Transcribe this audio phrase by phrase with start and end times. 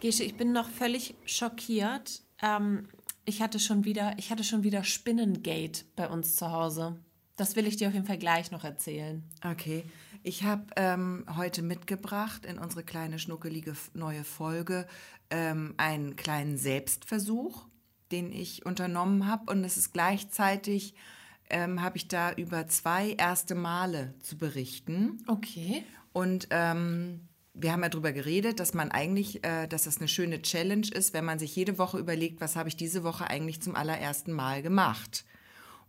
[0.00, 2.22] Gesche, ich bin noch völlig schockiert.
[2.42, 2.88] Ähm,
[3.24, 6.98] ich hatte schon wieder, ich hatte schon wieder Spinnengate bei uns zu Hause.
[7.36, 9.22] Das will ich dir auf jeden Fall gleich noch erzählen.
[9.44, 9.84] Okay.
[10.22, 14.86] Ich habe ähm, heute mitgebracht in unsere kleine schnuckelige neue Folge
[15.30, 17.66] ähm, einen kleinen Selbstversuch,
[18.10, 19.52] den ich unternommen habe.
[19.52, 20.94] Und es ist gleichzeitig,
[21.50, 25.22] ähm, habe ich da über zwei erste Male zu berichten.
[25.26, 25.84] Okay.
[26.12, 27.28] Und ähm,
[27.58, 31.14] wir haben ja darüber geredet, dass man eigentlich, äh, dass das eine schöne Challenge ist,
[31.14, 34.62] wenn man sich jede Woche überlegt, was habe ich diese Woche eigentlich zum allerersten Mal
[34.62, 35.24] gemacht.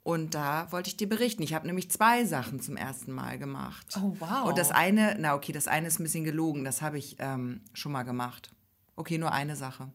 [0.04, 1.44] Und da wollte ich dir berichten.
[1.44, 3.86] Ich habe nämlich zwei Sachen zum ersten Mal gemacht.
[3.98, 4.46] Oh, wow.
[4.46, 7.60] Und das eine, na okay, das eine ist ein bisschen gelogen, das habe ich ähm,
[7.74, 8.50] schon mal gemacht.
[8.96, 9.90] Okay, nur eine Sache.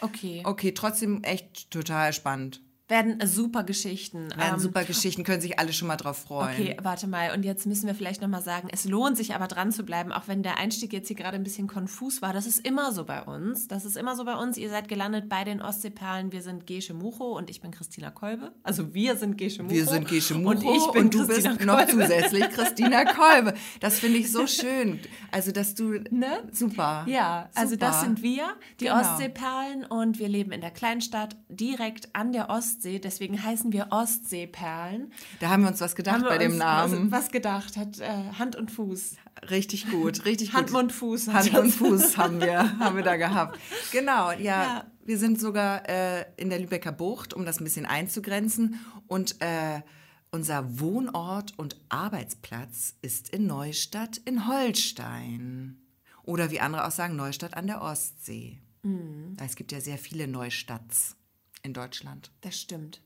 [0.00, 0.42] Okay.
[0.44, 2.62] Okay, trotzdem echt total spannend.
[2.88, 4.30] Werden super Geschichten.
[4.30, 6.54] Werden Ähm, super Geschichten, können sich alle schon mal drauf freuen.
[6.54, 7.32] Okay, warte mal.
[7.34, 10.26] Und jetzt müssen wir vielleicht nochmal sagen, es lohnt sich aber dran zu bleiben, auch
[10.26, 12.32] wenn der Einstieg jetzt hier gerade ein bisschen konfus war.
[12.32, 13.68] Das ist immer so bei uns.
[13.68, 14.56] Das ist immer so bei uns.
[14.56, 16.32] Ihr seid gelandet bei den Ostseeperlen.
[16.32, 18.52] Wir sind Gesche Mucho und ich bin Christina Kolbe.
[18.62, 19.74] Also wir sind Gesche Mucho.
[19.74, 21.90] Wir sind Gesche Mucho Und ich bin du Christina bist noch Kolbe.
[21.92, 23.54] zusätzlich Christina Kolbe.
[23.80, 24.98] Das finde ich so schön.
[25.30, 25.98] Also, dass du...
[26.10, 26.48] Ne?
[26.52, 27.04] Super.
[27.06, 27.86] Ja, also Super.
[27.86, 28.46] das sind wir,
[28.80, 29.00] die Genau.
[29.00, 32.77] Ostseeperlen und wir leben in der Kleinstadt direkt an der Ostsee.
[32.82, 35.12] Deswegen heißen wir Ostseeperlen.
[35.40, 37.10] Da haben wir uns was gedacht bei dem Namen.
[37.10, 39.16] Was, was gedacht hat, äh, Hand und Fuß.
[39.50, 40.76] Richtig gut, richtig Hand, gut.
[40.76, 41.28] Mund, Fuß.
[41.28, 43.58] Hand und Fuß haben wir, haben wir da gehabt.
[43.92, 44.38] Genau, ja.
[44.38, 44.84] Ja.
[45.04, 48.78] Wir sind sogar äh, in der Lübecker Bucht, um das ein bisschen einzugrenzen.
[49.06, 49.80] Und äh,
[50.30, 55.80] unser Wohnort und Arbeitsplatz ist in Neustadt in Holstein.
[56.24, 58.60] Oder wie andere auch sagen, Neustadt an der Ostsee.
[58.82, 59.36] Mhm.
[59.42, 61.17] Es gibt ja sehr viele Neustadts
[61.68, 62.30] in Deutschland.
[62.40, 63.00] Das stimmt.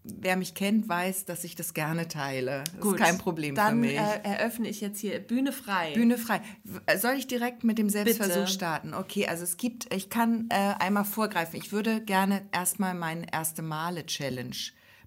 [0.06, 2.64] wer mich kennt, weiß, dass ich das gerne teile.
[2.78, 3.98] Das ist kein Problem Dann für mich.
[3.98, 5.94] Äh, eröffne ich jetzt hier Bühne frei.
[5.94, 6.42] Bühne frei.
[6.64, 8.48] W- Soll ich direkt mit dem Selbstversuch Bitte.
[8.48, 8.94] starten?
[8.94, 11.60] Okay, also es gibt, ich kann äh, einmal vorgreifen.
[11.60, 14.56] Ich würde gerne erstmal meine erste Male Challenge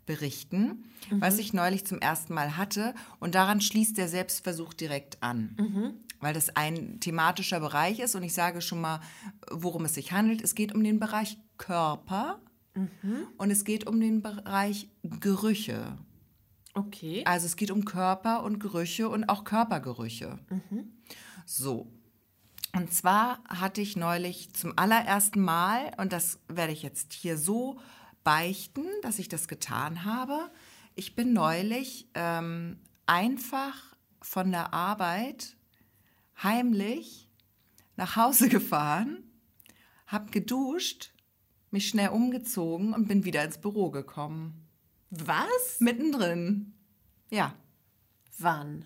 [0.07, 2.95] berichten, was ich neulich zum ersten Mal hatte.
[3.21, 5.95] Und daran schließt der Selbstversuch direkt an.
[6.21, 9.01] Weil das ein thematischer Bereich ist und ich sage schon mal,
[9.51, 10.43] worum es sich handelt.
[10.43, 12.41] Es geht um den Bereich Körper
[13.39, 15.99] und es geht um den Bereich Gerüche.
[16.75, 17.23] Okay.
[17.25, 20.39] Also es geht um Körper und Gerüche und auch Körpergerüche.
[21.47, 21.91] So.
[22.75, 27.81] Und zwar hatte ich neulich zum allerersten Mal, und das werde ich jetzt hier so
[28.23, 30.51] beichten, dass ich das getan habe.
[30.95, 35.57] Ich bin neulich ähm, einfach von der Arbeit
[36.43, 37.29] heimlich
[37.97, 39.25] nach Hause gefahren,
[40.07, 41.13] habe geduscht,
[41.73, 44.67] mich schnell umgezogen und bin wieder ins Büro gekommen.
[45.11, 45.81] Was?
[45.81, 46.75] Mittendrin.
[47.31, 47.55] Ja,
[48.39, 48.85] Wann?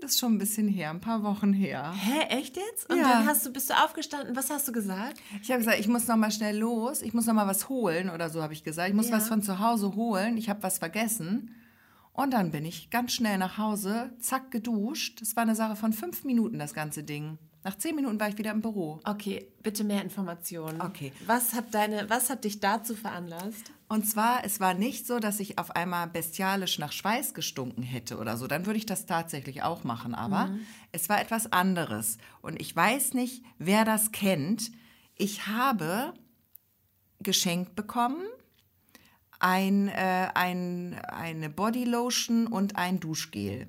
[0.00, 1.92] das ist schon ein bisschen her, ein paar Wochen her.
[1.96, 2.90] Hä, echt jetzt?
[2.90, 3.04] Und Ja.
[3.04, 4.34] dann hast du, bist du aufgestanden.
[4.34, 5.20] Was hast du gesagt?
[5.42, 8.10] Ich habe gesagt, ich muss noch mal schnell los, ich muss noch mal was holen
[8.10, 8.88] oder so habe ich gesagt.
[8.88, 9.16] Ich muss Ja.
[9.18, 11.54] was von zu Hause holen, ich habe was vergessen.
[12.12, 15.20] Und dann bin ich ganz schnell nach Hause, zack, geduscht.
[15.20, 17.38] Das war eine Sache von fünf Minuten, das ganze Ding.
[17.64, 19.00] Nach zehn Minuten war ich wieder im Büro.
[19.04, 20.80] Okay, bitte mehr Informationen.
[20.80, 21.12] Okay.
[21.26, 23.70] Was hat deine, was hat dich dazu veranlasst?
[23.88, 28.18] Und zwar, es war nicht so, dass ich auf einmal bestialisch nach Schweiß gestunken hätte
[28.18, 28.46] oder so.
[28.46, 30.14] Dann würde ich das tatsächlich auch machen.
[30.14, 30.50] Aber
[30.92, 32.18] es war etwas anderes.
[32.40, 34.72] Und ich weiß nicht, wer das kennt.
[35.14, 36.14] Ich habe
[37.20, 38.22] geschenkt bekommen
[39.42, 43.66] ein, äh, ein, eine Bodylotion und ein Duschgel.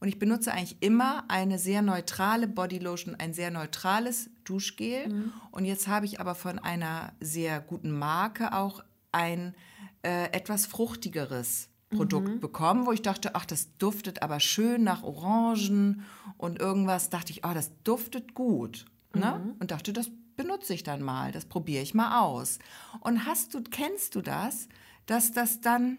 [0.00, 5.30] Und ich benutze eigentlich immer eine sehr neutrale Bodylotion, ein sehr neutrales Duschgel.
[5.50, 8.82] Und jetzt habe ich aber von einer sehr guten Marke auch
[9.12, 9.54] ein
[10.02, 16.02] äh, etwas fruchtigeres Produkt bekommen, wo ich dachte, ach, das duftet aber schön nach Orangen
[16.36, 17.10] und irgendwas.
[17.10, 18.86] Dachte ich, oh, das duftet gut.
[19.14, 19.54] Ne?
[19.60, 22.58] Und dachte, das benutze ich dann mal, das probiere ich mal aus.
[23.00, 24.68] Und hast du, kennst du das,
[25.06, 25.98] dass das dann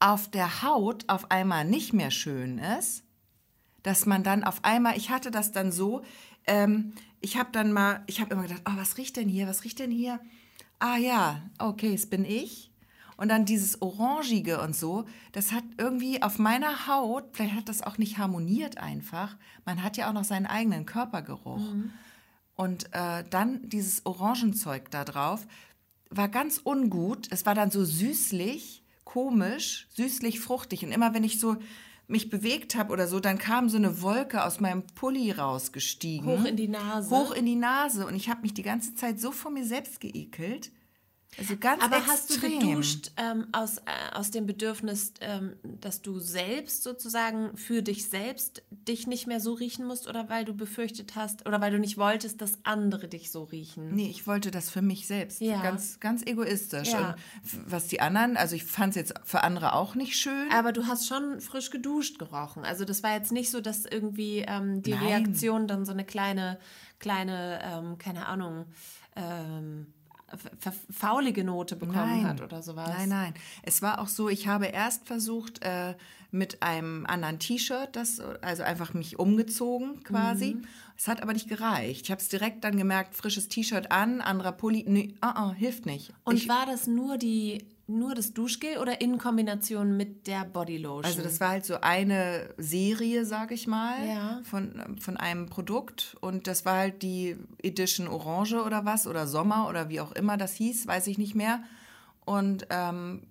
[0.00, 3.04] auf der Haut auf einmal nicht mehr schön ist?
[3.82, 6.02] Dass man dann auf einmal, ich hatte das dann so,
[6.46, 9.64] ähm, ich habe dann mal, ich habe immer gedacht, oh, was riecht denn hier, was
[9.64, 10.20] riecht denn hier?
[10.78, 12.70] Ah ja, okay, es bin ich.
[13.16, 17.82] Und dann dieses Orangige und so, das hat irgendwie auf meiner Haut, vielleicht hat das
[17.82, 19.36] auch nicht harmoniert einfach.
[19.64, 21.60] Man hat ja auch noch seinen eigenen Körpergeruch.
[21.60, 21.92] Mhm.
[22.56, 25.46] Und äh, dann dieses Orangenzeug da drauf
[26.10, 27.28] war ganz ungut.
[27.30, 30.84] Es war dann so süßlich, komisch, süßlich fruchtig.
[30.84, 31.56] Und immer wenn ich so
[32.06, 36.26] mich bewegt habe oder so, dann kam so eine Wolke aus meinem Pulli rausgestiegen.
[36.26, 37.10] Hoch in die Nase.
[37.10, 38.06] Hoch in die Nase.
[38.06, 40.70] Und ich habe mich die ganze Zeit so vor mir selbst geekelt.
[41.38, 42.12] Also ganz Aber extrem.
[42.12, 43.82] hast du geduscht ähm, aus, äh,
[44.12, 49.54] aus dem Bedürfnis, ähm, dass du selbst sozusagen für dich selbst dich nicht mehr so
[49.54, 53.30] riechen musst oder weil du befürchtet hast oder weil du nicht wolltest, dass andere dich
[53.30, 53.94] so riechen?
[53.94, 55.40] Nee, ich wollte das für mich selbst.
[55.40, 55.62] Ja.
[55.62, 56.92] Ganz, ganz egoistisch.
[56.92, 57.10] Ja.
[57.10, 57.16] Und
[57.66, 60.50] was die anderen, also ich fand es jetzt für andere auch nicht schön.
[60.52, 62.64] Aber du hast schon frisch geduscht gerochen.
[62.64, 65.04] Also das war jetzt nicht so, dass irgendwie ähm, die Nein.
[65.04, 66.58] Reaktion dann so eine kleine,
[66.98, 68.66] kleine, ähm, keine Ahnung,
[69.16, 69.86] ähm,
[70.90, 72.88] faulige Note bekommen hat oder sowas.
[72.88, 73.34] Nein, nein.
[73.62, 75.94] Es war auch so, ich habe erst versucht, äh,
[76.34, 80.54] mit einem anderen T-Shirt, das, also einfach mich umgezogen quasi.
[80.54, 80.64] Mhm.
[80.96, 82.02] Es hat aber nicht gereicht.
[82.02, 84.84] Ich habe es direkt dann gemerkt, frisches T-Shirt an, anderer Pulli.
[84.86, 86.12] Nee, ah, ah, hilft nicht.
[86.24, 91.04] Und ich, war das nur die nur das Duschgel oder in Kombination mit der Bodylotion?
[91.04, 94.40] also das war halt so eine Serie, sage ich mal, Ja.
[94.44, 96.16] von, von einem Produkt.
[96.20, 100.36] Und das war halt die Edition Orange oder was, oder Sommer oder wie auch immer
[100.36, 101.62] das hieß, weiß ich nicht mehr.
[102.24, 103.22] Und ähm,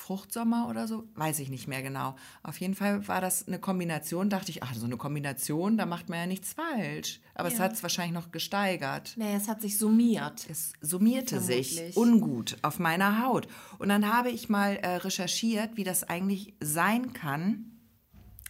[0.00, 2.16] Fruchtsommer oder so, weiß ich nicht mehr genau.
[2.42, 6.08] Auf jeden Fall war das eine Kombination, dachte ich, ach, so eine Kombination, da macht
[6.08, 7.20] man ja nichts falsch.
[7.34, 7.64] Aber es Ja.
[7.64, 9.12] hat es wahrscheinlich noch gesteigert.
[9.16, 10.48] Nee, es hat sich summiert.
[10.50, 11.96] Es summierte sich Vermutlich.
[11.96, 13.46] ungut auf meiner Haut.
[13.78, 17.66] Und dann habe ich mal äh, recherchiert, wie das eigentlich sein kann,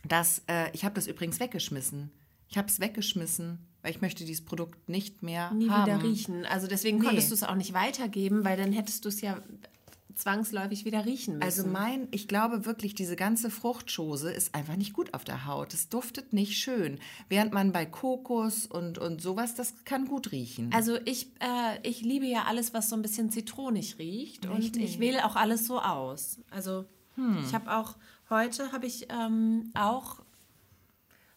[0.07, 2.11] dass, äh, ich habe das übrigens weggeschmissen.
[2.49, 5.87] Ich habe es weggeschmissen, weil ich möchte dieses Produkt nicht mehr Nie haben.
[5.87, 6.47] wieder riechen.
[6.47, 7.07] Also deswegen Nee.
[7.07, 9.41] konntest du es auch nicht weitergeben, weil dann hättest du es ja
[10.21, 11.43] zwangsläufig wieder riechen müssen.
[11.43, 15.75] Also mein, ich glaube wirklich, diese ganze Fruchtschose ist einfach nicht gut auf der Haut.
[15.75, 16.99] Es duftet nicht schön.
[17.29, 20.71] Während man bei Kokos und, und sowas, das kann gut riechen.
[20.73, 24.99] Also ich, äh, ich liebe ja alles, was so ein bisschen zitronig riecht und ich
[24.99, 26.39] wähle auch alles so aus.
[26.51, 26.85] Also
[27.45, 27.97] ich habe auch,
[28.31, 30.23] heute habe ich ähm, auch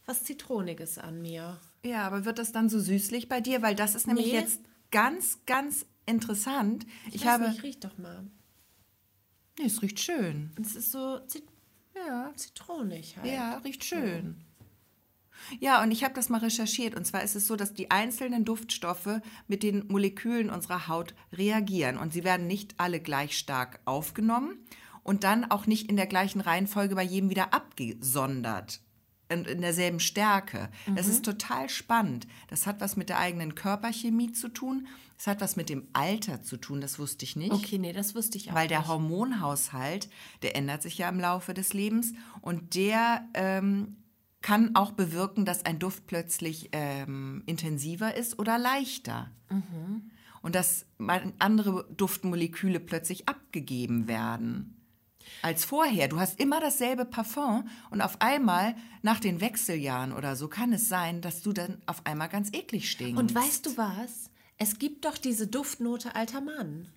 [0.06, 1.58] was Zitroniges an mir.
[1.84, 3.62] Ja, aber wird das dann so süßlich bei dir?
[3.62, 4.34] Weil das ist nämlich Nee.
[4.40, 6.86] jetzt ganz, ganz interessant.
[7.12, 7.50] Ich, weiß habe.
[7.50, 8.24] nicht, riech doch mal.
[9.60, 10.52] Nee, es riecht schön.
[10.60, 11.44] Es ist so Zit
[11.96, 13.32] Ja, zitronig halt.
[13.32, 14.44] ja, riecht schön.
[15.60, 16.96] Ja, und ich habe das mal recherchiert.
[16.96, 21.98] Und zwar ist es so, dass die einzelnen Duftstoffe mit den Molekülen unserer Haut reagieren.
[21.98, 24.66] Und sie werden nicht alle gleich stark aufgenommen
[25.04, 28.80] und dann auch nicht in der gleichen Reihenfolge bei jedem wieder abgesondert.
[29.34, 30.70] Und in derselben Stärke.
[30.96, 32.28] Das ist total spannend.
[32.48, 34.88] Das hat was mit der eigenen Körperchemie zu tun.
[35.18, 36.82] Das hat was mit dem Alter zu tun.
[36.82, 37.52] Das wusste ich nicht.
[37.52, 38.88] Okay, nee, das wusste ich auch Weil der nicht.
[38.90, 40.10] Hormonhaushalt,
[40.42, 43.98] der ändert sich ja im Laufe des Lebens und der ähm,
[44.42, 49.32] kann auch bewirken, dass ein Duft plötzlich ähm, intensiver ist oder leichter.
[50.42, 50.86] Und dass
[51.40, 54.83] andere Duftmoleküle plötzlich abgegeben werden.
[55.42, 56.08] Als vorher.
[56.08, 60.88] Du hast immer dasselbe Parfum und auf einmal, nach den Wechseljahren oder so, kann es
[60.88, 63.20] sein, dass du dann auf einmal ganz eklig stinkst.
[63.20, 64.30] Und weißt du was?
[64.58, 66.88] Es gibt doch diese Duftnote alter Mann.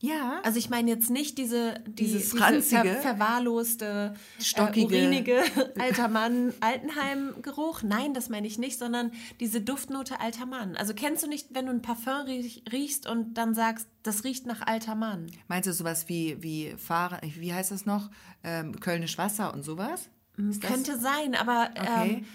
[0.00, 4.94] Ja, Also ich meine jetzt nicht diese, die, Dieses diese ranzige, ver verwahrloste, stockige.
[4.96, 5.42] äh, urinige
[5.80, 7.82] alter Mann Altenheim-Geruch.
[7.82, 10.76] Nein, das meine ich nicht, sondern diese Duftnote alter Mann.
[10.76, 14.46] Also kennst du nicht, wenn du ein Parfum riech, riechst und dann sagst, das riecht
[14.46, 15.26] nach alter Mann?
[15.48, 18.10] Meinst du sowas wie, wie Fahren, wie heißt das noch?
[18.44, 20.08] Ähm, Kölnisch Wasser und sowas?
[20.36, 22.10] Ist das- Könnte sein, aber Okay.
[22.18, 22.26] ähm,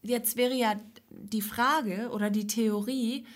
[0.00, 0.76] jetzt wäre ja
[1.10, 3.26] die Frage oder die Theorie,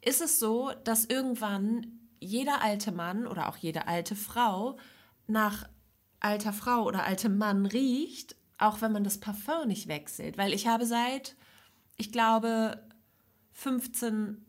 [0.00, 4.78] ist es so, dass irgendwann jeder alte Mann oder auch jede alte Frau
[5.26, 5.68] nach
[6.20, 10.38] alter Frau oder altem Mann riecht, auch wenn man das Parfum nicht wechselt?
[10.38, 11.36] Weil ich habe seit,
[11.96, 12.82] ich glaube,
[13.52, 14.44] 15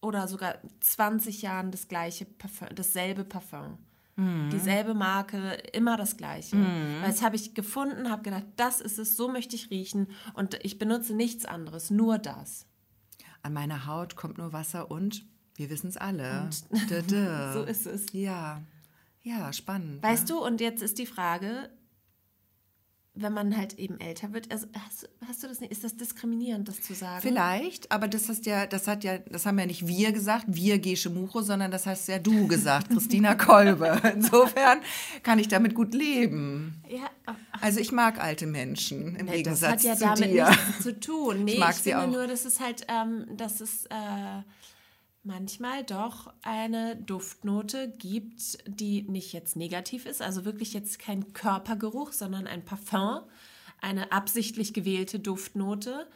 [0.00, 3.78] oder sogar 20 Jahren das gleiche Parfum, dasselbe Parfum.
[4.52, 6.56] Dieselbe Marke, immer das gleiche.
[6.56, 10.62] Weil das habe ich gefunden, habe gedacht, das ist es, so möchte ich riechen und
[10.62, 12.66] ich benutze nichts anderes, nur das.
[13.42, 15.26] An meiner Haut kommt nur Wasser und
[15.56, 16.50] wir wissen es alle.
[16.90, 17.52] Dö, dö.
[17.54, 18.06] So ist es.
[18.12, 18.62] Ja,
[19.22, 20.02] ja, spannend.
[20.02, 21.70] Weißt du, und jetzt ist die Frage,
[23.16, 26.66] wenn man halt eben älter wird, also hast, hast du das nicht, ist das diskriminierend,
[26.66, 27.22] das zu sagen?
[27.22, 30.80] Vielleicht, aber das hast ja, das hat ja, das haben ja nicht wir gesagt, wir
[30.80, 34.00] Gesche Mucho, sondern das hast ja du gesagt, Christina Kolbe.
[34.12, 34.80] Insofern
[35.22, 36.82] kann ich damit gut leben.
[36.88, 40.48] Ja, ach, Also ich mag alte Menschen im das Gegensatz hat ja zu damit dir.
[40.50, 41.44] nichts zu tun.
[41.44, 42.10] Nee, Ich ich, mag sie finde auch.
[42.10, 44.42] nur, dass es halt, ähm, dass es äh,
[45.24, 52.12] manchmal doch eine Duftnote gibt, die nicht jetzt negativ ist, also wirklich jetzt kein Körpergeruch,
[52.12, 53.20] sondern ein Parfum,
[53.80, 56.06] eine absichtlich gewählte Duftnote,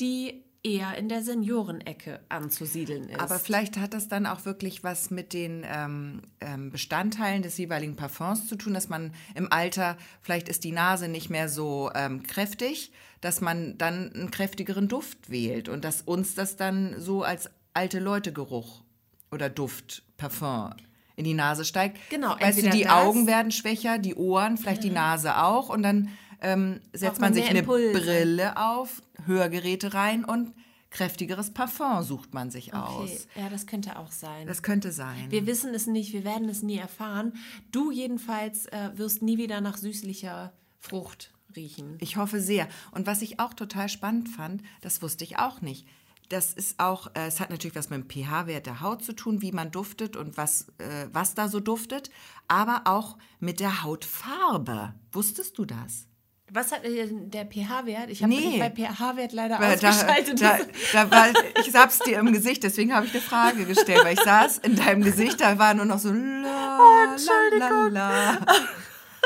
[0.00, 3.20] die eher in der Seniorenecke anzusiedeln ist.
[3.20, 7.94] Aber vielleicht hat das dann auch wirklich was mit den ähm, ähm, Bestandteilen des jeweiligen
[7.94, 12.24] Parfums zu tun, dass man im Alter, vielleicht ist die Nase nicht mehr so ähm,
[12.24, 17.48] kräftig, dass man dann einen kräftigeren Duft wählt und dass uns das dann so als
[17.76, 18.82] alte Leute Geruch
[19.30, 20.72] oder Duft, Parfum
[21.14, 21.98] in die Nase steigt.
[22.10, 25.82] Genau, Weißt du, die das- Augen werden schwächer, die Ohren, vielleicht die Nase auch und
[25.82, 27.92] dann ähm, setzt man sich eine Impulse.
[27.92, 30.52] Brille auf, Hörgeräte rein und
[30.90, 32.82] kräftigeres Parfum sucht man sich okay.
[32.82, 33.28] aus.
[33.34, 34.46] Ja, das könnte auch sein.
[34.46, 35.30] Das könnte sein.
[35.30, 37.32] Wir wissen es nicht, wir werden es nie erfahren.
[37.72, 41.96] Du jedenfalls äh, wirst nie wieder nach süßlicher Frucht riechen.
[42.00, 42.68] Ich hoffe sehr.
[42.92, 45.86] Und was ich auch total spannend fand, das wusste ich auch nicht.
[46.28, 49.42] Das ist auch, äh, es hat natürlich was mit dem pH-Wert der Haut zu tun,
[49.42, 52.10] wie man duftet und was, äh, was da so duftet,
[52.48, 54.94] aber auch mit der Hautfarbe.
[55.12, 56.06] Wusstest du das?
[56.52, 58.08] Was hat der pH-Wert?
[58.10, 58.58] Ich habe Nee.
[58.58, 60.40] bei pH-Wert leider da, ausgeschaltet.
[60.40, 60.58] da,
[60.92, 61.26] da war,
[61.64, 64.76] ich hab's dir im Gesicht, deswegen habe ich eine Frage gestellt, weil ich saß in
[64.76, 67.16] deinem Gesicht, da war nur noch so la,
[67.58, 68.38] la, la, la.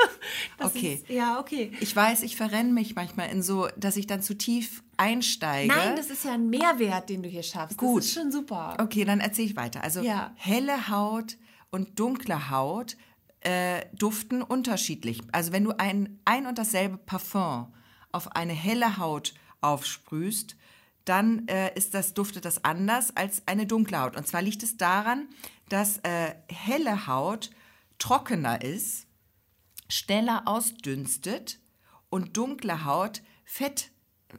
[0.63, 0.95] Okay.
[1.03, 1.73] Ist, ja, okay.
[1.81, 5.73] Ich weiß, ich verrenne mich manchmal in so, dass ich dann zu tief einsteige.
[5.73, 7.79] Nein, das ist ja ein Mehrwert, den du hier schaffst.
[7.79, 8.01] Gut.
[8.01, 8.77] Das ist schon super.
[8.79, 9.83] Okay, dann erzähle ich weiter.
[9.83, 10.33] Also Ja.
[10.37, 11.39] helle Haut
[11.71, 12.97] und dunkle Haut
[13.41, 15.23] äh, duften unterschiedlich.
[15.33, 17.73] Also wenn du ein, ein und dasselbe Parfum
[18.13, 20.57] auf eine helle Haut aufsprühst,
[21.07, 24.17] dann äh, ist das, duftet das anders als eine dunkle Haut.
[24.17, 25.29] Und zwar liegt es daran,
[25.71, 27.51] dass äh, helle Haut
[27.99, 29.07] trockener ist,
[29.91, 31.61] schneller ausdünstet
[32.09, 33.91] und dunkle Haut Fett,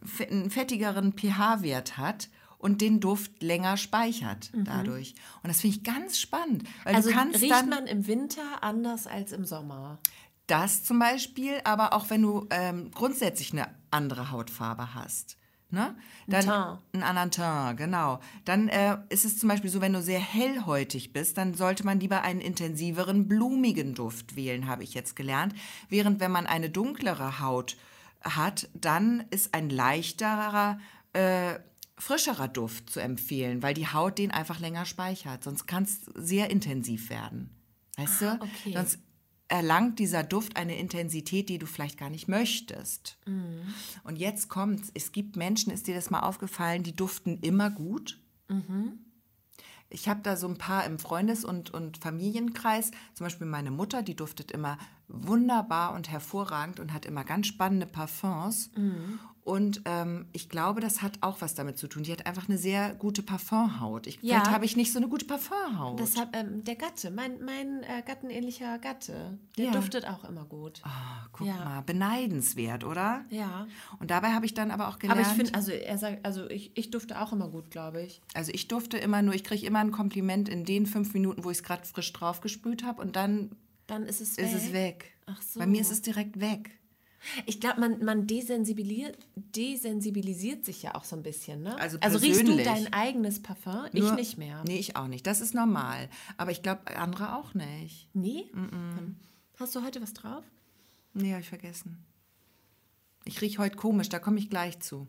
[0.03, 5.15] fe- einen fettigeren pH-Wert hat und den Duft länger speichert dadurch.
[5.43, 6.97] Und das finde ich ganz spannend, weil Mhm.
[6.97, 9.99] also du kannst riecht dann man im Winter anders als im Sommer.
[10.47, 15.37] das zum Beispiel, aber auch wenn du ähm, grundsätzlich eine andere Hautfarbe hast.
[15.71, 15.95] Ne?
[16.27, 16.79] Dann, Teint.
[16.93, 18.19] Einen anderen Teint, genau.
[18.43, 21.99] Dann äh, ist es zum Beispiel so, wenn du sehr hellhäutig bist, dann sollte man
[22.01, 25.55] lieber einen intensiveren, blumigen Duft wählen, habe ich jetzt gelernt.
[25.87, 27.77] Während wenn man eine dunklere Haut
[28.21, 30.77] hat, dann ist ein leichterer,
[31.13, 31.55] äh,
[31.97, 35.43] frischerer Duft zu empfehlen, weil die Haut den einfach länger speichert.
[35.43, 37.49] Sonst kann es sehr intensiv werden.
[37.95, 38.31] Weißt du?
[38.31, 38.73] Ah, okay.
[38.73, 38.99] Sonst
[39.51, 43.17] erlangt dieser Duft eine Intensität, die du vielleicht gar nicht möchtest.
[43.25, 43.61] Mhm.
[44.03, 48.17] Und jetzt kommt, es gibt Menschen, ist dir das mal aufgefallen, die duften immer gut.
[48.47, 48.99] Mhm.
[49.89, 54.03] Ich habe da so ein paar im Freundes- und, und Familienkreis, zum Beispiel meine Mutter,
[54.03, 54.77] die duftet immer
[55.09, 58.71] wunderbar und hervorragend und hat immer ganz spannende Parfums.
[58.77, 59.19] Mhm.
[59.43, 62.03] Und ähm, ich glaube, das hat auch was damit zu tun.
[62.03, 64.05] Die hat einfach eine sehr gute Parfumhaut.
[64.05, 64.35] Ich, Ja.
[64.37, 65.99] Vielleicht habe ich nicht so eine gute Parfumhaut.
[65.99, 69.71] Deshalb ähm, der Gatte, mein, mein äh, gattenähnlicher Gatte, der Ja.
[69.71, 70.81] duftet auch immer gut.
[70.83, 71.55] Ah, guck Ja.
[71.55, 73.25] mal, beneidenswert, oder?
[73.29, 73.67] Ja.
[73.99, 76.47] Und dabei habe ich dann aber auch gelernt, Aber ich finde, also er sagt, also
[76.49, 78.21] ich, ich dufte auch immer gut, glaube ich.
[78.35, 81.49] also ich durfte immer nur, ich kriege immer ein Kompliment in den fünf Minuten, wo
[81.49, 83.55] ich es gerade frisch drauf gesprüht habe und dann
[83.87, 85.13] Dann ist es ist es weg.
[85.25, 85.59] Ach so.
[85.59, 86.77] Bei mir ist es direkt weg.
[87.45, 91.77] Ich glaube, man, man desensibilisiert, desensibilisiert sich ja auch so ein bisschen, ne?
[91.79, 93.85] Also riechst du dein eigenes Parfum?
[93.93, 94.63] ich Nur- nicht mehr.
[94.67, 95.25] Nee, ich auch nicht.
[95.27, 96.09] Das ist normal.
[96.37, 98.07] Aber ich glaube, andere auch nicht.
[98.13, 98.45] Nee?
[98.53, 99.15] Hm.
[99.59, 100.43] Hast du heute was drauf?
[101.13, 102.03] Nee, habe ich vergessen.
[103.25, 105.07] Ich rieche heute komisch, da komme ich gleich zu.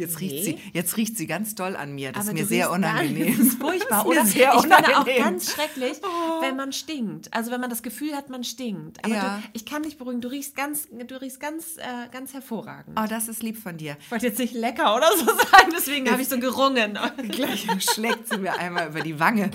[0.00, 0.42] Jetzt riecht, Nee.
[0.42, 2.12] sie, jetzt riecht sie ganz doll an mir.
[2.12, 3.26] Das Aber ist mir sehr gar unangenehm.
[3.26, 3.38] nicht.
[3.38, 4.54] Das ist furchtbar, Das ist oder?
[4.54, 5.92] ich finde auch ganz schrecklich,
[6.40, 7.32] wenn man stinkt.
[7.34, 9.04] Also wenn man das Gefühl hat, man stinkt.
[9.04, 9.36] Aber Ja.
[9.42, 12.98] du, ich kann dich beruhigen, du riechst ganz, du riechst ganz, äh, ganz hervorragend.
[13.00, 13.96] Oh, das ist lieb von dir.
[14.00, 16.98] Ich wollte jetzt nicht lecker oder so sagen, deswegen habe ich so gerungen.
[17.30, 19.50] Gleich schlägt sie mir einmal über die Wange.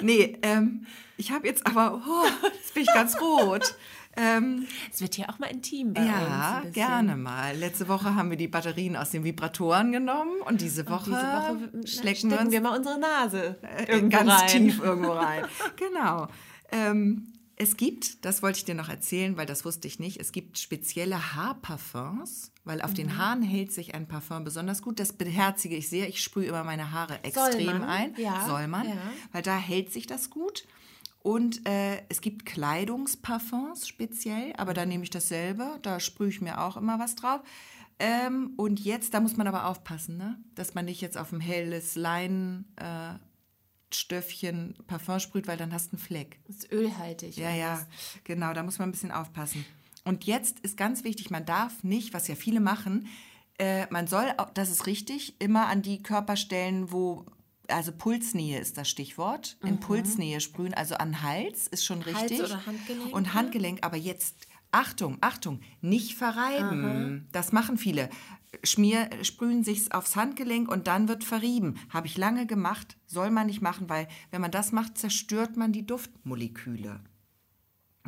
[0.00, 3.74] Nee, ähm, ich habe jetzt aber, oh, jetzt bin ich ganz rot.
[4.16, 6.10] Ähm, Es wird hier auch mal intim bei uns.
[6.10, 6.72] ja, bisschen.
[6.72, 7.56] gerne mal.
[7.56, 11.86] Letzte Woche haben wir die Batterien aus den Vibratoren genommen und diese Woche, Diese Woche
[11.86, 13.56] schlecken wir uns wir mal unsere Nase
[13.86, 14.48] äh, ganz rein.
[14.48, 15.44] tief irgendwo rein.
[15.76, 16.28] genau.
[16.72, 20.30] Ähm, es gibt, das wollte ich dir noch erzählen, weil das wusste ich nicht, es
[20.32, 22.94] gibt spezielle Haarparfums, weil auf Mhm.
[22.94, 24.98] den Haaren hält sich ein Parfum besonders gut.
[25.00, 26.08] Das beherzige ich sehr.
[26.08, 27.84] Ich sprühe immer meine Haare Soll extrem man?
[27.84, 28.14] ein.
[28.18, 28.96] Ja, Soll man, ja.
[29.32, 30.64] weil da hält sich das gut.
[31.26, 35.80] Und äh, es gibt Kleidungsparfums speziell, aber da nehme ich dasselbe.
[35.82, 37.40] Da sprühe ich mir auch immer was drauf.
[37.98, 40.38] Ähm, und jetzt, da muss man aber aufpassen, ne?
[40.54, 42.68] dass man nicht jetzt auf ein helles Leinenstöffchen
[44.78, 46.38] äh, Parfum sprüht, weil dann hast du einen Fleck.
[46.46, 47.36] Das ist ölhaltig.
[47.36, 47.84] Ja, ja,
[48.22, 49.64] genau, da muss man ein bisschen aufpassen.
[50.04, 53.08] Und jetzt ist ganz wichtig, man darf nicht, was ja viele machen,
[53.58, 57.26] äh, man soll, das ist richtig, immer an die Körperstellen, wo
[57.68, 59.56] also Pulsnähe ist das Stichwort.
[59.62, 62.42] In Pulsnähe sprühen, also an Hals ist schon Hals richtig.
[62.42, 67.28] oder Handgelenk, Und Handgelenk, aber jetzt Achtung, Achtung, nicht verreiben.
[67.32, 68.10] Das machen viele.
[68.62, 71.76] Schmier, sprühen sich's aufs Handgelenk und dann wird verrieben.
[71.90, 75.72] Habe ich lange gemacht, soll man nicht machen, weil wenn man das macht, zerstört man
[75.72, 77.00] die Duftmoleküle.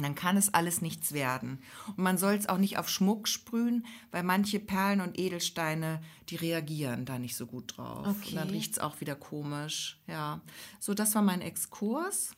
[0.02, 1.60] Dann kann es alles nichts werden.
[1.88, 6.36] Und man soll es auch nicht auf Schmuck sprühen, weil manche Perlen und Edelsteine, die
[6.36, 8.06] reagieren da nicht so gut drauf.
[8.06, 8.30] Okay.
[8.30, 10.00] Und dann riecht es auch wieder komisch.
[10.06, 10.40] Ja.
[10.80, 12.32] So, das war mein Exkurs.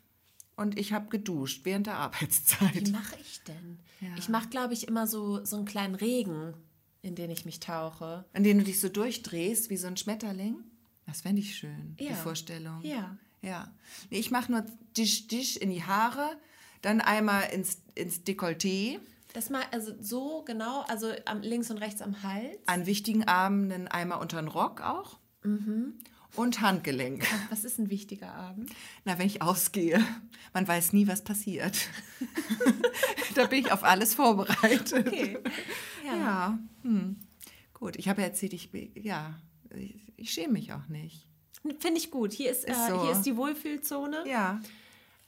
[0.57, 2.91] Und ich habe geduscht während der Wie Arbeitszeit.
[2.93, 3.79] mache ich denn?
[4.19, 6.55] Ich mache, glaube ich, immer so, so einen kleinen Regen,
[7.03, 8.27] in den ich mich tauche.
[8.35, 10.57] In denen du dich so durchdrehst wie so ein Schmetterling.
[11.07, 12.15] Das fände ich schön, die Ja.
[12.15, 12.81] Vorstellung.
[12.83, 13.17] Ja.
[13.43, 13.73] Ja.
[14.11, 16.37] Ich mache nur Tisch, Tisch in die Haare,
[16.83, 18.99] dann einmal ins, ins Dekolleté.
[19.33, 22.59] Das mal, also so genau, also am, links und rechts am Hals.
[22.67, 25.19] An wichtigen Abenden einmal unter den Rock auch.
[26.37, 27.27] Und Handgelenk.
[27.51, 28.71] Was ist ein wichtiger Abend?
[29.05, 30.05] Na, wenn ich ausgehe,
[30.53, 31.77] man weiß nie, was passiert.
[33.35, 35.07] da bin ich auf alles vorbereitet.
[35.07, 35.39] Okay.
[36.05, 36.17] Ja.
[36.17, 37.17] Ja, hm.
[37.75, 37.97] gut.
[37.97, 39.41] Ich habe ja erzählt, ich, ja,
[39.75, 41.27] ich, ich schäme mich auch nicht.
[41.79, 42.33] Finde ich gut.
[42.33, 43.03] Hier ist, äh, Ist so.
[43.03, 44.25] hier ist die Wohlfühlzone.
[44.27, 44.61] Ja.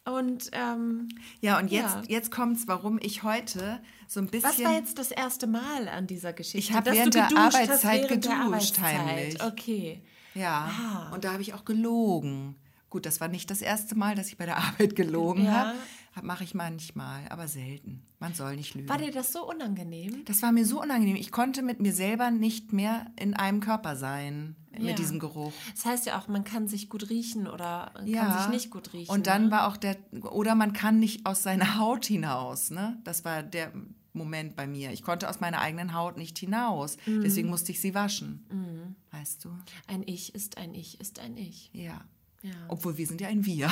[0.04, 1.08] Und ähm,
[1.40, 2.02] Ja, und jetzt, Ja.
[2.08, 4.50] jetzt kommt es, warum ich heute so ein bisschen.
[4.50, 6.58] was war jetzt das erste Mal an dieser Geschichte?
[6.58, 8.46] Ich hab Dass während der Arbeitszeit während der geduscht,
[8.80, 8.98] Arbeitszeit.
[8.98, 9.42] heimlich.
[9.42, 10.02] Okay.
[10.34, 11.14] Ja, Ah.
[11.14, 12.56] und da habe ich auch gelogen.
[12.90, 15.52] Gut, das war nicht das erste Mal, dass ich bei der Arbeit gelogen Ja.
[15.52, 15.74] habe.
[16.20, 18.02] Mache ich manchmal, aber selten.
[18.18, 18.88] Man soll nicht lügen.
[18.88, 20.24] War dir das so unangenehm?
[20.26, 21.16] Das war mir so unangenehm.
[21.16, 24.80] Ich konnte mit mir selber nicht mehr in einem Körper sein, Ja.
[24.90, 25.52] mit diesem Geruch.
[25.74, 28.26] Das heißt ja auch, man kann sich gut riechen oder man Ja.
[28.26, 29.10] kann sich nicht gut riechen.
[29.10, 29.50] Und dann ne?
[29.50, 29.96] war auch der,
[30.30, 32.70] oder man kann nicht aus seiner Haut hinaus.
[32.70, 33.00] Ne?
[33.04, 33.72] Das war der
[34.12, 34.92] Moment bei mir.
[34.92, 36.98] Ich konnte aus meiner eigenen Haut nicht hinaus.
[37.06, 37.22] Mhm.
[37.22, 38.94] Deswegen musste ich sie waschen.
[39.10, 39.50] Weißt du?
[39.86, 41.70] ein Ich ist ein Ich ist ein Ich.
[41.72, 42.02] Ja.
[42.42, 42.50] Ja.
[42.68, 43.70] Obwohl wir sind ja ein Wir.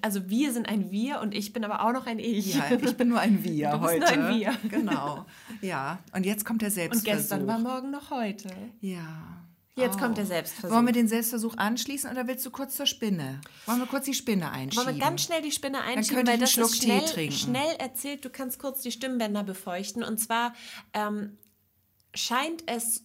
[0.00, 2.54] Also wir sind ein Wir und ich bin aber auch noch ein Ich.
[2.54, 4.16] Ja, ich bin nur ein Wir Du bist heute.
[4.18, 4.56] nur ein Wir.
[4.68, 5.26] Genau.
[5.60, 5.98] Ja.
[6.14, 7.04] Und jetzt kommt der Und Selbstversuch.
[7.18, 8.48] gestern war morgen noch heute.
[8.80, 9.38] Ja.
[9.74, 10.00] Jetzt Auch.
[10.00, 10.74] kommt der Selbstversuch.
[10.74, 13.40] Wollen wir den Selbstversuch anschließen oder willst du kurz zur Spinne?
[13.66, 14.86] Wollen wir kurz die Spinne einschieben?
[14.86, 17.32] Wollen wir ganz schnell die Spinne einschieben, weil einen das Schluck ist Tee schnell, trinken.
[17.34, 18.24] schnell erzählt.
[18.24, 20.02] Du kannst kurz die Stimmbänder befeuchten.
[20.02, 20.52] Und zwar
[20.92, 21.38] ähm,
[22.14, 23.04] scheint es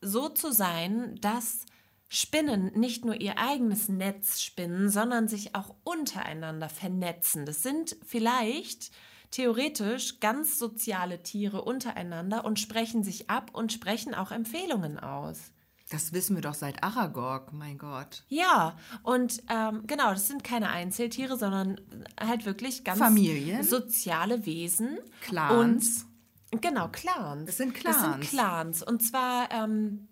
[0.00, 1.66] so zu sein, dass
[2.12, 7.46] Spinnen nicht nur ihr eigenes Netz spinnen, sondern sich auch untereinander vernetzen.
[7.46, 8.90] Das sind vielleicht
[9.30, 15.52] theoretisch ganz soziale Tiere untereinander und sprechen sich ab und sprechen auch Empfehlungen aus.
[15.88, 18.24] Das wissen wir doch seit Aragog, mein Gott.
[18.28, 21.80] Ja, und ähm, genau, das sind keine Einzeltiere, sondern
[22.18, 23.62] halt wirklich ganz Familien?
[23.62, 24.98] soziale Wesen.
[25.20, 26.06] Clans.
[26.50, 27.46] Und, genau, Clans.
[27.46, 28.30] Das sind Das sind Clans.
[28.30, 28.82] Clans.
[28.82, 30.08] Und zwar ähm,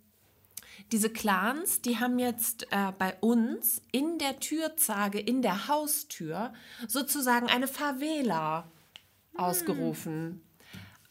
[0.92, 6.52] diese Clans, die haben jetzt äh, bei uns in der Türzage, in der Haustür,
[6.86, 8.70] sozusagen eine Favela
[9.32, 9.40] Hm.
[9.44, 10.42] ausgerufen.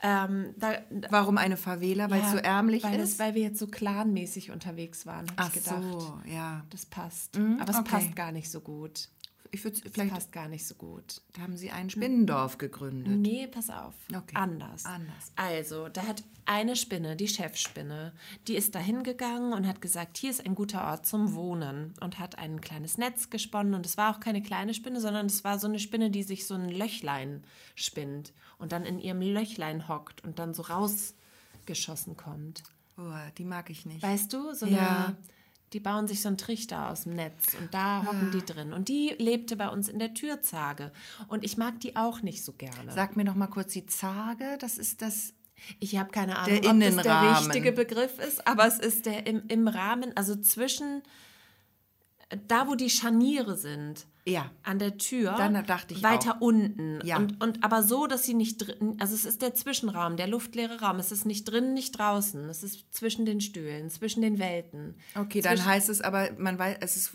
[0.01, 0.73] Ähm, da,
[1.09, 2.09] Warum eine Favela?
[2.11, 3.13] Weil es ja, so ärmlich weil ist?
[3.13, 5.81] Das, weil wir jetzt so clanmäßig unterwegs waren, habe Ach ich gedacht.
[5.81, 6.63] so, ja.
[6.69, 7.35] Das passt.
[7.37, 7.89] Mhm, Aber es okay.
[7.89, 9.09] passt gar nicht so gut.
[9.51, 11.21] Ich würde Das vielleicht passt gar nicht so gut.
[11.39, 13.17] haben sie ein Spinnendorf gegründet.
[13.17, 13.95] Nee, pass auf.
[14.13, 14.35] Okay.
[14.35, 14.85] Anders.
[14.85, 15.31] Anders.
[15.35, 18.13] Also, da hat eine Spinne, die Chefspinne,
[18.47, 22.19] die ist da hingegangen und hat gesagt, hier ist ein guter Ort zum Wohnen und
[22.19, 25.59] hat ein kleines Netz gesponnen und es war auch keine kleine Spinne, sondern es war
[25.59, 27.43] so eine Spinne, die sich so ein Löchlein
[27.75, 32.63] spinnt und dann in ihrem Löchlein hockt und dann so rausgeschossen kommt.
[32.97, 33.03] Oh,
[33.37, 34.01] die mag ich nicht.
[34.01, 35.05] Weißt du, so Ja.
[35.07, 35.17] eine,
[35.73, 38.71] die bauen sich so einen Trichter aus dem Netz und da hocken die drin.
[38.73, 40.91] Und die lebte bei uns in der Türzage.
[41.27, 42.91] Und ich mag die auch nicht so gerne.
[42.93, 44.57] Sag mir noch mal kurz die Zage.
[44.61, 45.33] Das ist das.
[45.79, 49.25] Ich habe keine Ahnung, Der ob das der richtige Begriff ist, aber es ist der
[49.27, 51.03] im, im Rahmen, also zwischen
[52.47, 54.51] da, wo die Scharniere sind, Ja.
[54.63, 56.41] an der Tür, Dann dachte ich weiter auch.
[56.41, 56.99] unten.
[57.05, 57.17] Ja.
[57.17, 60.81] Und, und aber so, dass sie nicht drin, also es ist der Zwischenraum, der luftleere
[60.81, 60.99] Raum.
[60.99, 62.49] Es ist nicht drinnen, nicht draußen.
[62.49, 64.95] Es ist zwischen den Stühlen, zwischen den Welten.
[65.15, 67.11] Okay, dann heißt es aber, man weiß, es ist,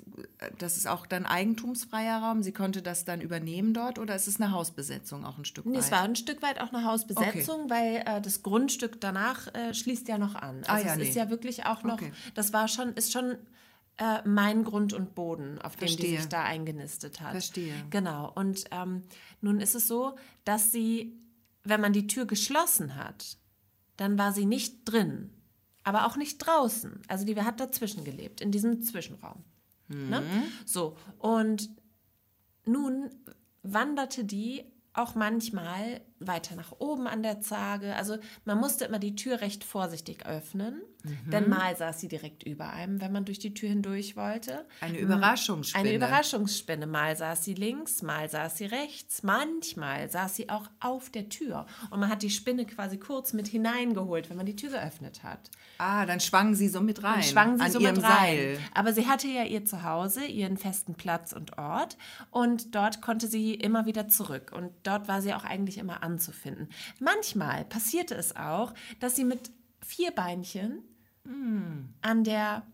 [0.58, 2.42] das ist auch dann eigentumsfreier Raum.
[2.42, 5.74] Sie konnte das dann übernehmen dort oder ist es eine Hausbesetzung auch ein Stück Nee,
[5.76, 5.80] weit?
[5.84, 10.08] es war ein Stück weit auch eine Hausbesetzung, weil äh, das Grundstück danach äh, schließt
[10.08, 10.62] ja noch an.
[10.66, 11.08] Also Ah, ja, es nee.
[11.08, 12.12] ist ja wirklich auch noch, Okay.
[12.34, 13.36] das war schon, ist schon
[14.02, 16.18] äh, mein Grund und Boden, auf dem die Verstehe.
[16.18, 17.30] sich da eingenistet hat.
[17.30, 17.74] Verstehe.
[17.90, 18.32] Genau.
[18.34, 19.02] Und ähm,
[19.40, 21.16] nun ist es so, dass sie,
[21.62, 23.38] wenn man die Tür geschlossen hat,
[23.96, 25.30] dann war sie nicht drin,
[25.84, 27.00] aber auch nicht draußen.
[27.06, 29.44] Also die hat dazwischen gelebt, in diesem Zwischenraum.
[29.86, 30.22] Ne?
[30.64, 31.68] So, und
[32.64, 33.10] nun
[33.62, 37.94] wanderte die auch manchmal weiter nach oben an der Zage.
[37.96, 40.82] Also man musste immer die Tür recht vorsichtig öffnen,
[41.26, 44.66] denn mal saß sie direkt über einem, wenn man durch die Tür hindurch wollte.
[44.80, 45.88] Eine Überraschungsspinne.
[45.88, 46.86] Eine Überraschungsspinne.
[46.86, 51.66] Mal saß sie links, mal saß sie rechts, manchmal saß sie auch auf der Tür.
[51.90, 55.50] Und man hat die Spinne quasi kurz mit hineingeholt, wenn man die Tür geöffnet hat.
[55.78, 57.14] Ah, dann schwang sie so mit rein.
[57.14, 58.12] Dann schwang sie an so ihrem mit rein.
[58.12, 58.58] Seil.
[58.74, 61.96] Aber sie hatte ja ihr Zuhause, ihren festen Platz und Ort.
[62.30, 64.52] Und dort konnte sie immer wieder zurück.
[64.54, 66.68] Und dort war sie auch eigentlich immer anzufinden.
[67.00, 69.50] Manchmal passierte es auch, dass sie mit
[69.84, 70.82] vier Beinchen
[72.02, 72.66] an der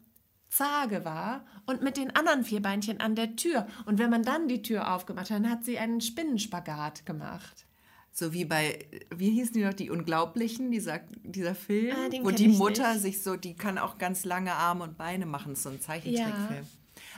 [0.48, 3.66] Zage war und mit den anderen vier Beinchen an der Tür.
[3.85, 7.66] Und wenn man dann die Tür aufgemacht hat, dann hat sie einen Spinnenspagat gemacht.
[8.11, 12.48] So wie bei, wie hießen die noch, die Unglaublichen, dieser, dieser Film, Ah, wo die
[12.48, 13.03] Mutter nicht.
[13.03, 16.66] sich so, die kann auch ganz lange Arme und Beine machen, so ein Zeichentrickfilm.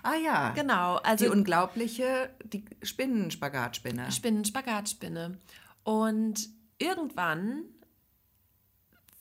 [0.03, 4.11] Ah ja, Genau, also die Unglaubliche, die Spinnenspagatspinne.
[4.13, 5.39] Spinnen, Spagatspinne.
[5.85, 7.65] Und irgendwann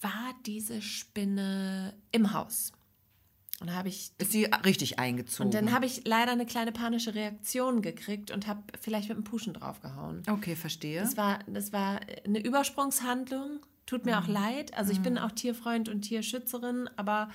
[0.01, 2.71] war diese Spinne im Haus.
[3.61, 5.47] Und habe ich Ist sie richtig eingezogen?
[5.47, 9.25] und dann habe ich leider eine kleine panische Reaktion gekriegt und habe vielleicht mit dem
[9.25, 10.23] Puschen draufgehauen.
[10.29, 11.01] okay, verstehe.
[11.01, 13.59] Das war, das war eine Übersprungshandlung.
[13.85, 14.33] Tut mir auch Mhm.
[14.33, 14.73] leid.
[14.77, 17.29] Also ich bin auch Tierfreund und Tierschützerin, aber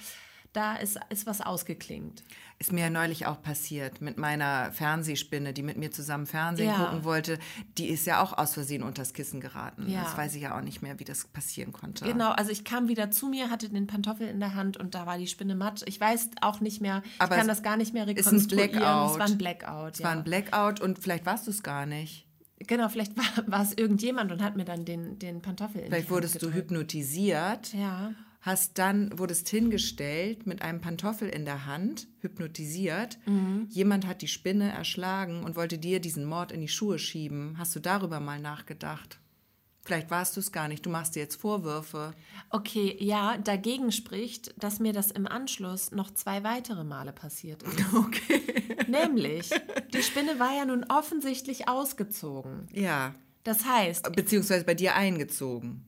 [0.55, 2.23] da ist, ist was ausgeklingt.
[2.61, 6.77] Ist mir ja neulich auch passiert mit meiner Fernsehspinne, die mit mir zusammen Fernsehen Ja.
[6.77, 7.39] gucken wollte.
[7.79, 9.89] Die ist ja auch aus Versehen unters Kissen geraten.
[9.91, 10.05] Ja.
[10.05, 12.05] Das weiß ich ja auch nicht mehr, wie das passieren konnte.
[12.05, 15.05] Genau, also ich kam wieder zu mir, hatte den Pantoffel in der Hand und da
[15.05, 15.83] war die Spinne matt.
[15.87, 18.71] Ich weiß auch nicht mehr, Aber ich kann das gar nicht mehr ist ein rekonstruieren.
[18.71, 19.11] Blackout.
[19.13, 19.93] Es war ein Blackout.
[19.95, 20.05] Es ja.
[20.05, 22.27] war ein Blackout und vielleicht warst du es gar nicht.
[22.67, 26.09] Genau, vielleicht war, war es irgendjemand und hat mir dann den, den Pantoffel in Vielleicht
[26.09, 26.71] wurdest du gedrückt.
[26.71, 28.13] hypnotisiert, Ja.
[28.45, 33.19] Hast dann, wurdest hingestellt mit einem Pantoffel in der Hand, hypnotisiert.
[33.25, 33.67] Mhm.
[33.71, 37.57] Jemand hat die Spinne erschlagen und wollte dir diesen Mord in die Schuhe schieben.
[37.57, 39.19] Hast du darüber mal nachgedacht?
[39.83, 40.85] Vielleicht warst du es gar nicht.
[40.85, 42.15] Du machst dir jetzt Vorwürfe.
[42.51, 47.79] Okay, ja, dagegen spricht, dass mir das im Anschluss noch zwei weitere Male passiert ist.
[47.95, 48.43] Okay.
[48.89, 49.51] Nämlich,
[49.93, 52.69] die Spinne war ja nun offensichtlich ausgezogen.
[52.73, 53.15] Ja.
[53.43, 55.85] Das heißt, Beziehungsweise bei dir eingezogen.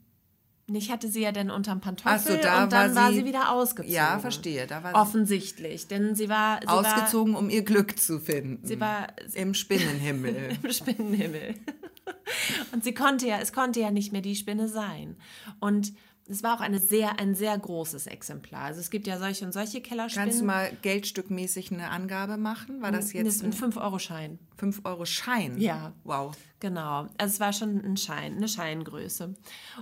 [0.74, 3.24] Ich hatte sie ja dann unterm Pantoffel so, da und dann war war sie- sie,
[3.24, 3.94] wieder ausgezogen.
[3.94, 4.66] Ja, verstehe.
[4.66, 8.62] Da war sie Offensichtlich, denn sie war, sie ausgezogen, um ihr Glück zu finden.
[8.62, 10.59] War, sie war Im Spinnenhimmel.
[10.62, 11.55] im Spinnenhimmel.
[12.72, 15.16] Und sie konnte ja, es konnte ja nicht mehr die Spinne sein.
[15.61, 15.92] Und
[16.28, 18.62] es war auch eine sehr, ein sehr großes Exemplar.
[18.62, 20.28] Also es gibt ja solche und solche Kellerspinnen.
[20.28, 22.82] Kannst du mal geldstückmäßig eine Angabe machen?
[22.82, 24.38] War das das jetzt ist ein ein 5-Euro-Schein.
[24.60, 25.58] 5-Euro-Schein?
[25.58, 25.92] Ja.
[26.04, 26.36] Wow.
[26.60, 27.06] Genau.
[27.18, 29.34] Also es war schon ein Schein, eine Scheingröße.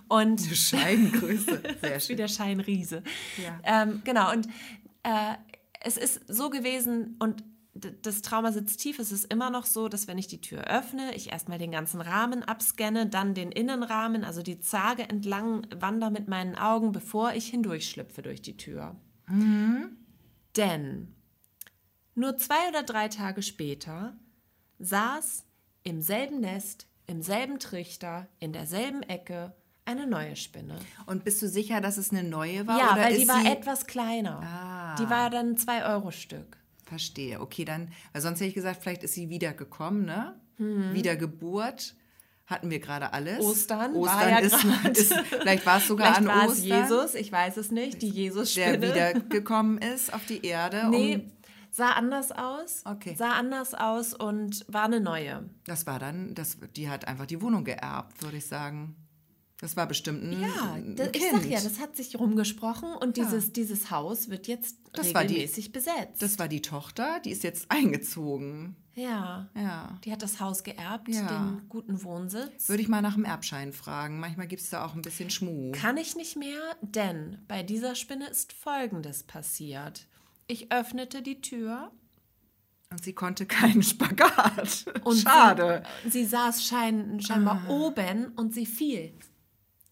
[0.08, 1.62] Und Eine Scheingröße.
[1.80, 2.16] Sehr wie schön.
[2.16, 3.02] der Scheinriese.
[3.42, 3.82] Ja.
[3.82, 4.46] Ähm, genau, und
[5.02, 5.34] äh,
[5.80, 7.44] es ist so gewesen und
[7.74, 8.98] das Trauma sitzt tief.
[8.98, 12.00] Es ist immer noch so, dass wenn ich die Tür öffne, ich erstmal den ganzen
[12.00, 17.48] Rahmen abscanne, dann den Innenrahmen, also die Zage entlang wandere mit meinen Augen, bevor ich
[17.48, 18.94] hindurchschlüpfe durch die Tür.
[20.56, 21.14] Denn
[22.14, 24.16] nur zwei oder drei Tage später
[24.78, 25.44] saß
[25.82, 29.52] im selben Nest, im selben Trichter, in derselben Ecke
[29.84, 30.78] eine neue Spinne.
[31.06, 32.78] Und bist du sicher, dass es eine neue war?
[32.78, 34.40] Ja, weil die war etwas kleiner.
[34.42, 34.96] Ah.
[34.96, 36.56] Die war dann ein 2-Euro-Stück.
[36.84, 37.40] Verstehe.
[37.40, 40.34] Okay, dann, weil sonst hätte ich gesagt, vielleicht ist sie wiedergekommen, ne?
[40.58, 40.92] Mhm.
[40.94, 41.94] Wiedergeburt.
[42.46, 43.40] Hatten wir gerade alles.
[43.40, 44.64] Ostern war Ostern ja ist,
[44.98, 48.02] ist, vielleicht war es sogar Vielleicht an war Ostern, es Jesus, ich weiß es nicht,
[48.02, 48.82] die der Jesus-Spinne.
[48.82, 50.88] wiedergekommen ist auf die Erde.
[50.90, 51.32] Nee, Um,
[51.70, 52.82] sah anders aus.
[52.84, 53.14] Okay.
[53.16, 55.48] Sah anders aus und war eine neue.
[55.64, 58.94] das war dann, das, die hat einfach die Wohnung geerbt, würde ich sagen.
[59.64, 61.32] Das war bestimmt ein, Ja, das, ich Kind.
[61.42, 63.24] sag ja, das hat sich rumgesprochen und Ja.
[63.24, 66.20] dieses, dieses Haus wird jetzt Das war die- regelmäßig besetzt.
[66.20, 68.76] das war die Tochter, die ist jetzt eingezogen.
[68.94, 69.48] ja.
[69.56, 69.98] Ja.
[70.04, 71.26] Die hat das Haus geerbt, Ja.
[71.26, 72.68] den guten Wohnsitz.
[72.68, 74.20] Würde ich mal nach dem Erbschein fragen.
[74.20, 75.72] Manchmal gibt es da auch ein bisschen Schmuh.
[75.72, 80.06] Kann ich nicht mehr, denn bei dieser Spinne ist Folgendes passiert.
[80.46, 81.90] Ich öffnete die Tür
[82.90, 84.84] Und sie konnte keinen Spagat.
[85.04, 85.82] und Schade.
[85.86, 85.88] Ah.
[86.04, 89.14] Sie, sie saß schein, scheinbar oben und sie fiel.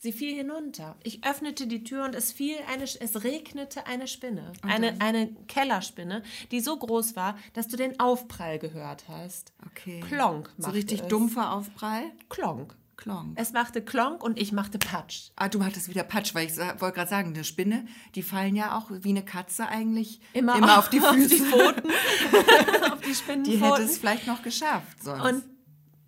[0.02, 0.96] Sie fiel hinunter.
[1.04, 4.52] Ich öffnete die Tür und es fiel eine, es regnete eine Spinne.
[4.62, 9.52] Eine, eine Kellerspinne, die so groß war, dass du den Aufprall gehört hast.
[9.64, 10.00] Okay.
[10.08, 11.06] Klonk So machte richtig es.
[11.06, 12.02] dumpfer Aufprall.
[12.28, 12.74] Klonk.
[12.96, 13.38] Klonk.
[13.38, 15.30] Es machte Klonk und ich machte Patsch.
[15.36, 17.86] Ah, du hattest wieder Patsch, weil ich sa- wollte gerade sagen, eine Spinne,
[18.16, 21.28] die fallen ja auch wie eine Katze eigentlich Immer, auf die Füße.
[21.28, 21.90] die Pfoten.
[22.92, 23.62] auf die Die Spinnenpfoten.
[23.64, 25.22] hätte es vielleicht noch geschafft sonst.
[25.24, 25.44] und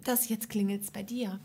[0.03, 1.39] das jetzt klingelt es bei dir.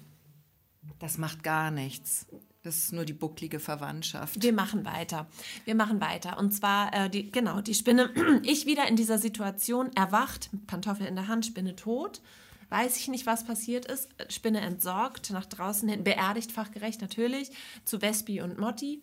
[0.98, 2.28] Das macht gar nichts.
[2.62, 4.44] Das ist nur die bucklige Verwandtschaft.
[4.44, 5.28] Wir machen weiter.
[5.64, 6.38] Wir machen weiter.
[6.38, 8.12] Und zwar, äh, die, genau, die Spinne,
[8.44, 12.22] ich wieder in dieser Situation, erwacht, Pantoffel in der Hand, Spinne tot.
[12.68, 14.10] Weiß ich nicht, was passiert ist.
[14.28, 17.50] Spinne entsorgt, nach draußen hin, beerdigt, fachgerecht natürlich,
[17.84, 19.02] zu Vespi und Motti.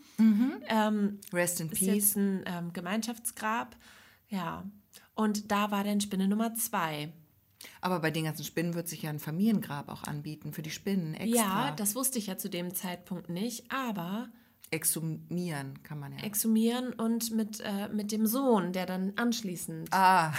[0.68, 1.88] Ähm, Rest in ist Peace.
[1.88, 3.74] jetzt ein ähm, Gemeinschaftsgrab.
[4.28, 4.64] Ja.
[5.14, 7.12] Und da war dann Spinne Nummer zwei.
[7.80, 11.14] Aber bei den ganzen Spinnen wird sich ja ein Familiengrab auch anbieten für die Spinnen
[11.14, 11.36] extra.
[11.36, 14.28] Ja, das wusste ich ja zu dem Zeitpunkt nicht, aber
[14.70, 16.24] Exhumieren kann man ja.
[16.24, 20.32] exhumieren und mit, äh, mit dem Sohn, der dann anschließend ah,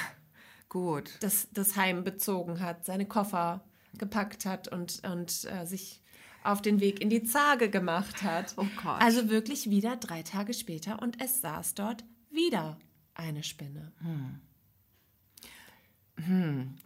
[0.67, 1.11] gut.
[1.21, 3.63] das, das Heim bezogen hat, seine Koffer
[3.97, 6.01] gepackt hat und, und äh, sich
[6.43, 8.53] auf den Weg in die Zage gemacht hat.
[8.57, 9.01] Oh Gott.
[9.01, 12.77] Also wirklich wieder drei Tage später und es saß dort wieder
[13.15, 13.93] eine Spinne.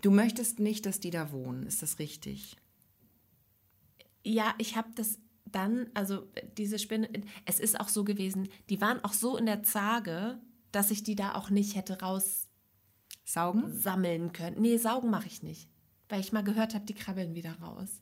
[0.01, 2.57] Du möchtest nicht, dass die da wohnen, ist das richtig?
[4.23, 7.09] Ja, ich habe das dann, also diese Spinne,
[7.45, 10.39] es ist auch so gewesen, die waren auch so in der Zage,
[10.71, 11.97] dass ich die da auch nicht hätte
[13.23, 13.63] Saugen?
[13.63, 14.61] raussammeln können.
[14.61, 15.69] Nee, saugen mache ich nicht,
[16.09, 18.01] weil ich mal gehört habe, die krabbeln wieder raus.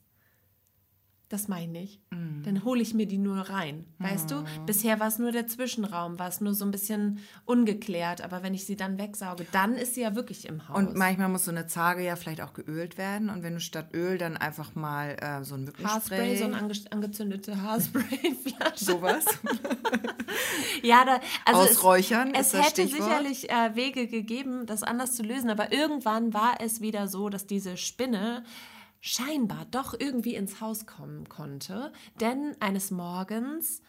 [1.30, 2.00] Das meine ich.
[2.10, 3.86] Dann hole ich mir die nur rein.
[4.00, 4.44] Weißt du?
[4.66, 8.20] Bisher war es nur der Zwischenraum, war es nur so ein bisschen ungeklärt.
[8.20, 10.76] Aber wenn ich sie dann wegsauge, dann ist sie ja wirklich im Haus.
[10.76, 13.30] Und manchmal muss so eine Zage ja vielleicht auch geölt werden.
[13.30, 16.56] Und wenn du statt Öl dann einfach mal äh, so ein Haarspray, Mückenspray, so eine
[16.56, 18.84] ange angezündete Haarsprayflasche.
[18.84, 19.24] sowas.
[20.82, 23.02] Ja, da, also Ausräuchern es, es hätte Stichwort.
[23.02, 27.46] sicherlich äh, Wege gegeben, das anders zu lösen, aber irgendwann war es wieder so, dass
[27.46, 28.44] diese Spinne
[29.00, 33.82] scheinbar doch irgendwie ins Haus kommen konnte, denn eines Morgens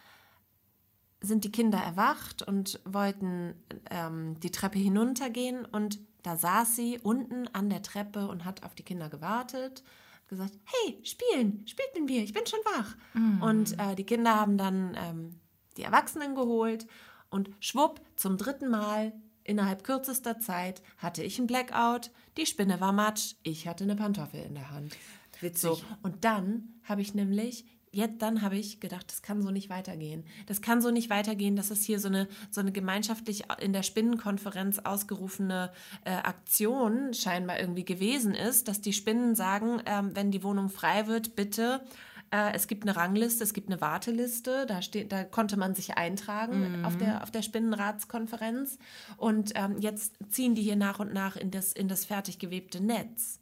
[1.21, 3.53] sind die Kinder erwacht und wollten
[3.89, 5.65] ähm, die Treppe hinuntergehen.
[5.65, 9.83] Und da saß sie unten an der Treppe und hat auf die Kinder gewartet,
[10.27, 12.95] gesagt, hey, spielen, spielt mit mir, ich bin schon wach.
[13.41, 15.39] Und äh, die Kinder haben dann ähm,
[15.77, 16.87] die Erwachsenen geholt.
[17.29, 22.91] Und schwupp, zum dritten Mal innerhalb kürzester Zeit hatte ich einen Blackout, die Spinne war
[22.91, 24.95] matsch, ich hatte eine Pantoffel in der Hand.
[25.39, 25.61] Witzig.
[25.61, 29.69] So, und dann habe ich nämlich, jetzt dann habe ich gedacht, das kann so nicht
[29.69, 30.23] weitergehen.
[30.45, 33.83] Das kann so nicht weitergehen, dass es hier so eine, so eine gemeinschaftlich in der
[33.83, 35.71] Spinnenkonferenz ausgerufene
[36.05, 41.07] äh, Aktion scheinbar irgendwie gewesen ist, dass die Spinnen sagen, ähm, wenn die Wohnung frei
[41.07, 41.81] wird, bitte.
[42.31, 45.95] Äh, es gibt eine Rangliste, es gibt eine Warteliste, da, steht, da konnte man sich
[45.97, 48.77] eintragen auf, der, auf der Spinnenratskonferenz.
[49.17, 52.81] Und ähm, jetzt ziehen die hier nach und nach in das, in das fertig gewebte
[52.81, 53.39] Netz.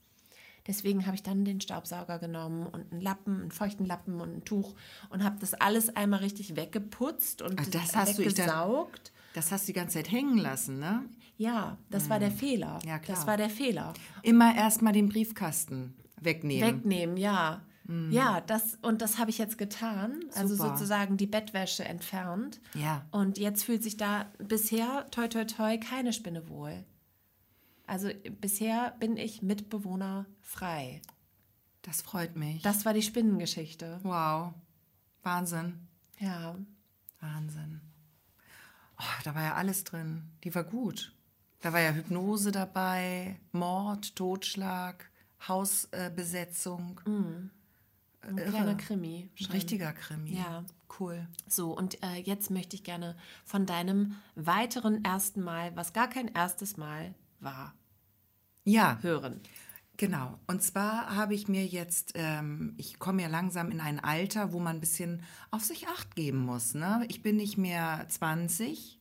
[0.67, 4.45] Deswegen habe ich dann den Staubsauger genommen und einen Lappen, einen feuchten Lappen und ein
[4.45, 4.75] Tuch
[5.09, 9.11] und habe das alles einmal richtig weggeputzt und Ah, das hast du- weggesaugt.
[9.33, 11.03] Das hast du die ganze Zeit hängen lassen, ne?
[11.37, 12.79] Ja, das war der Fehler.
[12.81, 12.89] Hm.
[12.89, 13.15] Ja, klar.
[13.17, 13.93] Das war der Fehler.
[14.23, 16.79] Immer erstmal den Briefkasten wegnehmen.
[16.79, 17.61] Wegnehmen, ja.
[18.11, 20.19] Ja, das und das habe ich jetzt getan.
[20.35, 20.69] Also Super.
[20.69, 22.61] sozusagen die Bettwäsche entfernt.
[22.75, 23.05] Ja.
[23.09, 26.85] Und jetzt fühlt sich da bisher, toi toi toi, keine Spinne wohl.
[27.87, 31.01] Also bisher bin ich Mitbewohner frei.
[31.81, 32.61] Das freut mich.
[32.61, 33.99] Das war die Spinnengeschichte.
[34.03, 34.53] wow.
[35.23, 35.87] Wahnsinn.
[36.19, 36.55] Ja.
[37.19, 37.81] Wahnsinn.
[38.99, 40.29] Oh, da war ja alles drin.
[40.43, 41.15] Die war gut.
[41.61, 45.09] Da war ja Hypnose dabei, Mord, Totschlag,
[45.47, 47.01] Hausbesetzung.
[48.21, 49.29] Ein kleiner Krimi.
[49.35, 49.51] schon.
[49.51, 50.35] Richtiger Krimi.
[50.35, 50.63] Ja.
[50.99, 51.27] Cool.
[51.47, 56.27] So, und äh, jetzt möchte ich gerne von deinem weiteren ersten Mal, was gar kein
[56.27, 57.73] erstes Mal war,
[58.65, 59.39] Ja, hören.
[59.97, 60.39] Genau.
[60.47, 64.59] Und zwar habe ich mir jetzt, ähm, ich komme ja langsam in ein Alter, wo
[64.59, 66.73] man ein bisschen auf sich acht geben muss.
[66.73, 67.05] Ne?
[67.09, 68.99] Ich bin nicht mehr 20.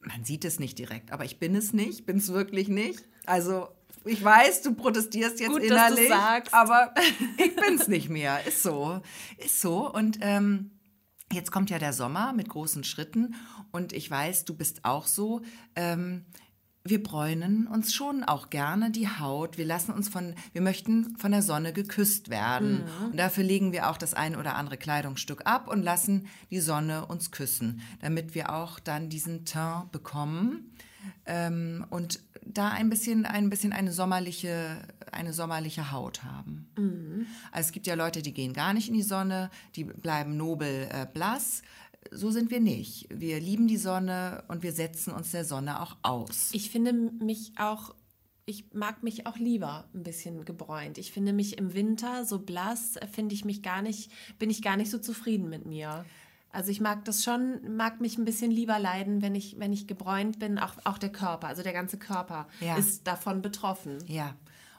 [0.00, 3.04] Man sieht es nicht direkt, aber ich bin es nicht, bin es wirklich nicht.
[3.24, 3.68] Also
[4.04, 6.12] ich weiß, du protestierst jetzt Gut, innerlich,
[6.52, 6.94] aber
[7.38, 8.44] ich bin es nicht mehr.
[8.46, 9.00] Ist so,
[9.38, 9.90] ist so.
[9.90, 10.70] Und ähm,
[11.32, 13.34] Jetzt kommt ja der Sommer mit großen Schritten
[13.72, 15.40] und ich weiß, du bist auch so.
[15.74, 16.26] Ähm,
[16.86, 19.56] wir bräunen uns schon auch gerne die Haut.
[19.56, 22.84] Wir lassen uns von, wir möchten von der Sonne geküsst werden.
[23.10, 27.06] Und dafür legen wir auch das ein oder andere Kleidungsstück ab und lassen die Sonne
[27.06, 30.74] uns küssen, damit wir auch dann diesen Teint bekommen
[31.24, 34.78] ähm, und da ein bisschen, ein bisschen eine sommerliche,
[35.12, 36.68] eine sommerliche Haut haben.
[37.52, 40.88] Also es gibt ja Leute, die gehen gar nicht in die Sonne, die bleiben nobel
[40.90, 41.62] äh, blass.
[42.10, 43.08] So sind wir nicht.
[43.10, 46.50] Wir lieben die Sonne und wir setzen uns der Sonne auch aus.
[46.52, 47.94] Ich finde mich auch
[48.46, 50.98] ich mag mich auch lieber ein bisschen gebräunt.
[50.98, 54.76] Ich finde mich im Winter so blass, finde ich mich gar nicht, bin ich gar
[54.76, 56.04] nicht so zufrieden mit mir.
[56.54, 59.86] Also ich mag das schon, mag mich ein bisschen lieber leiden, wenn ich, wenn ich
[59.86, 62.76] gebräunt bin, auch, auch der Körper, also der ganze Körper Ja.
[62.76, 63.98] ist davon betroffen.
[64.06, 64.34] Ja.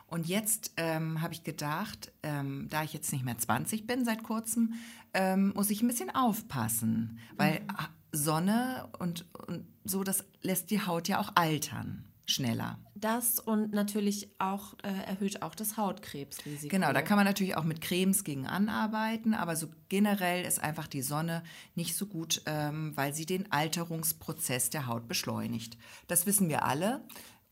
[0.07, 4.23] Und jetzt ähm, habe ich gedacht, ähm, da ich jetzt nicht mehr 20 bin seit
[4.23, 4.75] kurzem,
[5.13, 7.19] ähm, muss ich ein bisschen aufpassen.
[7.35, 12.05] Weil ah, Sonne und, und so, das lässt die Haut ja auch altern.
[12.25, 12.79] Schneller.
[12.95, 16.69] Das und natürlich auch äh, erhöht auch das Hautkrebsrisiko.
[16.69, 20.88] Genau, da kann man natürlich auch mit Cremes gegen anarbeiten, aber so generell ist einfach
[20.88, 21.43] die Sonne
[21.75, 25.77] nicht so gut, ähm, weil sie den Alterungsprozess der Haut beschleunigt.
[26.07, 27.03] Das wissen wir alle.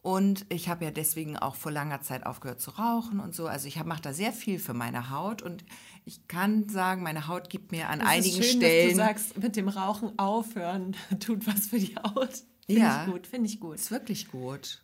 [0.03, 3.47] Und ich habe ja deswegen auch vor langer Zeit aufgehört zu rauchen und so.
[3.47, 5.63] Also ich mache da sehr viel für meine Haut und
[6.03, 8.97] ich kann sagen, meine Haut gibt mir an Es einigen ist schön, Stellen.
[8.97, 12.43] dass du sagst, mit dem Rauchen aufhören tut was für die Haut.
[12.65, 13.05] Finde Ja.
[13.05, 13.75] ich gut, finde ich gut.
[13.75, 14.83] ist wirklich gut.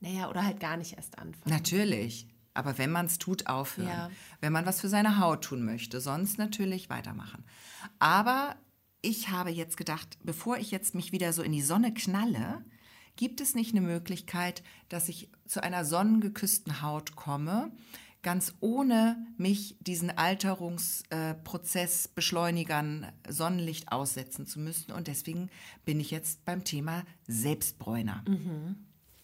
[0.00, 1.54] Naja, oder halt gar nicht erst anfangen.
[1.54, 2.28] Natürlich.
[2.54, 3.88] Aber wenn man es tut, aufhören.
[3.88, 4.10] Ja.
[4.40, 6.00] Wenn man was für seine Haut tun möchte.
[6.00, 7.44] Sonst natürlich weitermachen.
[7.98, 8.56] Aber
[9.02, 12.64] ich habe jetzt gedacht, bevor ich jetzt mich wieder so in die Sonne knalle,
[13.16, 17.72] gibt es nicht eine Möglichkeit, dass ich zu einer sonnengeküssten Haut komme,
[18.26, 24.90] ganz ohne mich diesen Alterungsprozess beschleunigern, Sonnenlicht aussetzen zu müssen.
[24.90, 25.48] Und deswegen
[25.84, 28.24] bin ich jetzt beim Thema Selbstbräuner.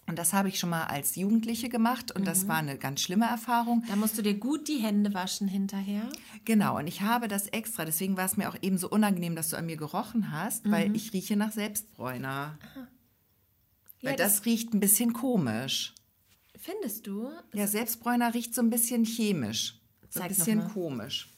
[0.07, 3.27] Und das habe ich schon mal als Jugendliche gemacht und das war eine ganz schlimme
[3.27, 3.83] Erfahrung.
[3.89, 6.09] Da musst du dir gut die Hände waschen hinterher.
[6.45, 9.49] Genau, und ich habe das extra, deswegen war es mir auch eben so unangenehm, dass
[9.49, 12.57] du an mir gerochen hast, weil ich rieche nach Selbstbräuner.
[14.01, 15.93] Weil Ja, das, riecht ein bisschen komisch.
[16.65, 17.29] Findest du?
[17.53, 19.81] Ja, Selbstbräuner riecht so ein bisschen chemisch.
[20.09, 21.29] So ein bisschen komisch.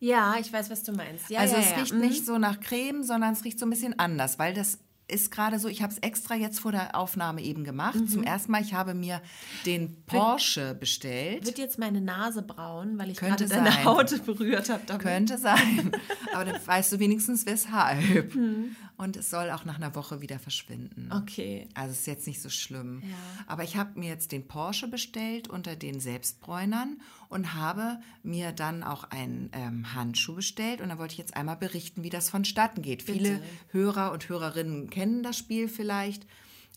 [0.00, 1.30] Ja, ich weiß, was du meinst.
[1.30, 1.76] Ja, also ja, es ja.
[1.76, 2.00] riecht Mhm.
[2.00, 5.58] nicht so nach Creme, sondern es riecht so ein bisschen anders, weil das ist gerade
[5.58, 7.96] so, ich habe es extra jetzt vor der Aufnahme eben gemacht.
[7.96, 8.08] Mhm.
[8.08, 9.20] Zum ersten Mal, ich habe mir
[9.66, 11.44] den Porsche bestellt.
[11.44, 13.84] Wird jetzt meine Nase braun, weil ich Könnte gerade deine sein.
[13.84, 14.98] Haut berührt habe.
[14.98, 15.92] Könnte sein.
[16.32, 18.32] Aber dann weißt du wenigstens weshalb.
[18.34, 18.76] Hm.
[19.00, 21.10] Und es soll auch nach einer Woche wieder verschwinden.
[21.10, 21.66] Okay.
[21.72, 23.00] Also es ist jetzt nicht so schlimm.
[23.02, 23.16] Ja.
[23.46, 28.82] Aber ich habe mir jetzt den Porsche bestellt unter den Selbstbräunern und habe mir dann
[28.82, 30.82] auch einen ähm, Handschuh bestellt.
[30.82, 33.02] Und da wollte ich jetzt einmal berichten, wie das vonstatten geht.
[33.02, 36.26] Viele Hörer und Hörerinnen kennen das Spiel vielleicht.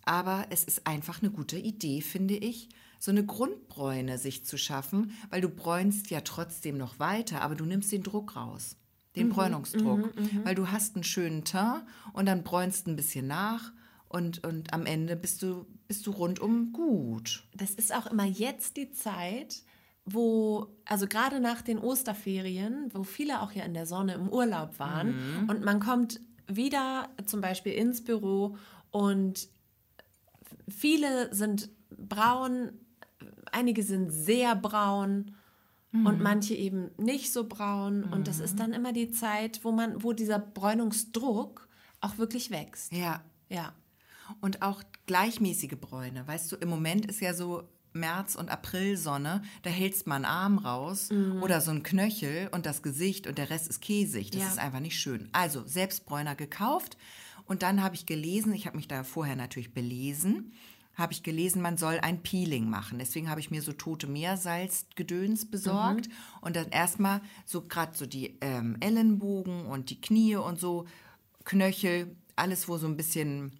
[0.05, 5.12] Aber es ist einfach eine gute Idee, finde ich, so eine Grundbräune sich zu schaffen,
[5.29, 8.77] weil du bräunst ja trotzdem noch weiter, aber du nimmst den Druck raus,
[9.15, 10.12] den Bräunungsdruck,
[10.43, 13.71] weil du hast einen schönen Teint und dann bräunst ein bisschen nach
[14.10, 17.43] und, und am Ende bist du, bist du rundum gut.
[17.56, 19.63] Das ist auch immer jetzt die Zeit,
[20.06, 24.80] wo, also gerade nach den Osterferien, wo viele auch ja in der Sonne im Urlaub
[24.80, 28.58] waren und man kommt wieder zum Beispiel ins Büro
[28.91, 29.47] und
[30.67, 32.71] viele sind braun,
[33.52, 35.36] einige sind sehr braun
[35.93, 40.01] und manche eben nicht so braun und das ist dann immer die Zeit, wo man,
[40.03, 41.67] wo dieser Bräunungsdruck
[42.01, 42.91] auch wirklich wächst.
[42.91, 43.21] Ja.
[43.49, 43.73] Ja.
[44.41, 46.27] Und auch gleichmäßige Bräune.
[46.27, 50.58] Weißt du, im Moment ist ja so März- und Aprilsonne, da hältst man einen Arm
[50.58, 51.10] raus
[51.41, 54.32] oder so ein Knöchel und das Gesicht und der Rest ist käsig.
[54.32, 54.47] Das Ja.
[54.47, 55.29] ist einfach nicht schön.
[55.32, 56.97] Also Selbstbräuner gekauft
[57.45, 60.53] und dann habe ich gelesen, ich habe mich da vorher natürlich belesen,
[60.95, 62.99] habe ich gelesen, man soll ein Peeling machen.
[62.99, 66.08] Deswegen habe ich mir so tote Meersalzgedöns besorgt.
[66.41, 70.86] Und dann erstmal so gerade so die ähm, Ellenbogen und die Knie und so
[71.45, 73.53] Knöchel, alles wo so ein bisschen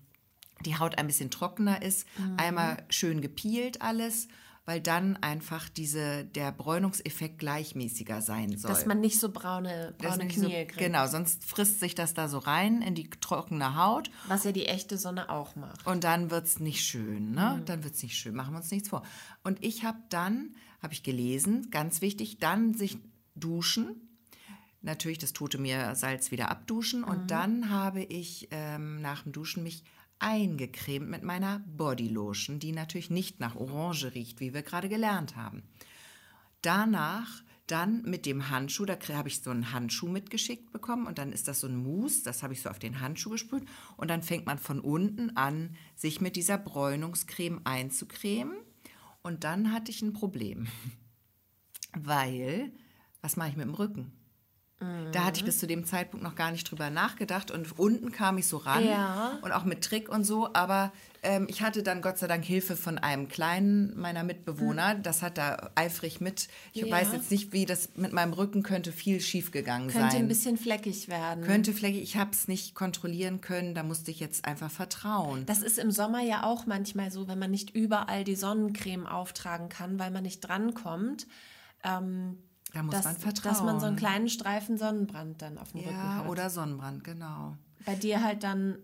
[0.66, 4.28] die Haut ein bisschen trockener ist, einmal schön gepielt alles,
[4.66, 8.72] weil dann einfach diese, der Bräunungseffekt gleichmäßiger sein soll.
[8.72, 10.78] Dass man nicht so braune, braune nicht so, Knie kriegt.
[10.78, 14.66] Genau, sonst frisst sich das da so rein in die trockene Haut Was ja die
[14.66, 15.86] echte Sonne auch macht.
[15.86, 17.62] und dann wird es nicht schön, ne?
[17.66, 19.04] Dann wird es nicht schön, machen wir uns nichts vor.
[19.44, 22.98] Und ich habe dann, habe ich gelesen, ganz wichtig, dann sich
[23.36, 24.10] duschen,
[24.82, 29.84] natürlich das tote Meersalz wieder abduschen und dann habe ich ähm, nach dem Duschen mich
[30.24, 35.64] eingecremt mit meiner Bodylotion, die natürlich nicht nach Orange riecht, wie wir gerade gelernt haben.
[36.62, 41.32] Danach dann mit dem Handschuh, da habe ich so einen Handschuh mitgeschickt bekommen und dann
[41.32, 43.66] ist das so ein Mousse, das habe ich so auf den Handschuh gesprüht
[43.98, 48.56] und dann fängt man von unten an, sich mit dieser Bräunungscreme einzucremen
[49.22, 50.68] und dann hatte ich ein Problem,
[51.94, 52.72] weil,
[53.22, 54.12] was mache ich mit dem Rücken?
[55.12, 58.38] Da hatte ich bis zu dem Zeitpunkt noch gar nicht drüber nachgedacht und unten kam
[58.38, 59.38] ich so ran Ja.
[59.42, 60.92] und auch mit Trick und so, aber
[61.22, 65.38] ähm, ich hatte dann Gott sei Dank Hilfe von einem kleinen meiner Mitbewohner, das hat
[65.38, 66.48] da eifrig mit.
[66.74, 66.92] Ich Ja.
[66.92, 70.20] weiß jetzt nicht, wie das mit meinem Rücken könnte viel schief gegangen Könnte sein.
[70.24, 71.44] ein bisschen fleckig werden.
[71.44, 75.46] könnte vielleicht, ich habe es nicht kontrollieren können, da musste ich jetzt einfach vertrauen.
[75.46, 79.70] Das ist im Sommer ja auch manchmal so, wenn man nicht überall die Sonnencreme auftragen
[79.70, 81.28] kann, weil man nicht drankommt.
[81.86, 82.38] Ähm,
[82.74, 83.54] Da muss dass, man vertrauen.
[83.54, 86.28] dass man so einen kleinen Streifen Sonnenbrand dann auf dem Rücken ja, hat.
[86.28, 87.56] oder Sonnenbrand, genau.
[87.86, 88.78] Bei dir halt dann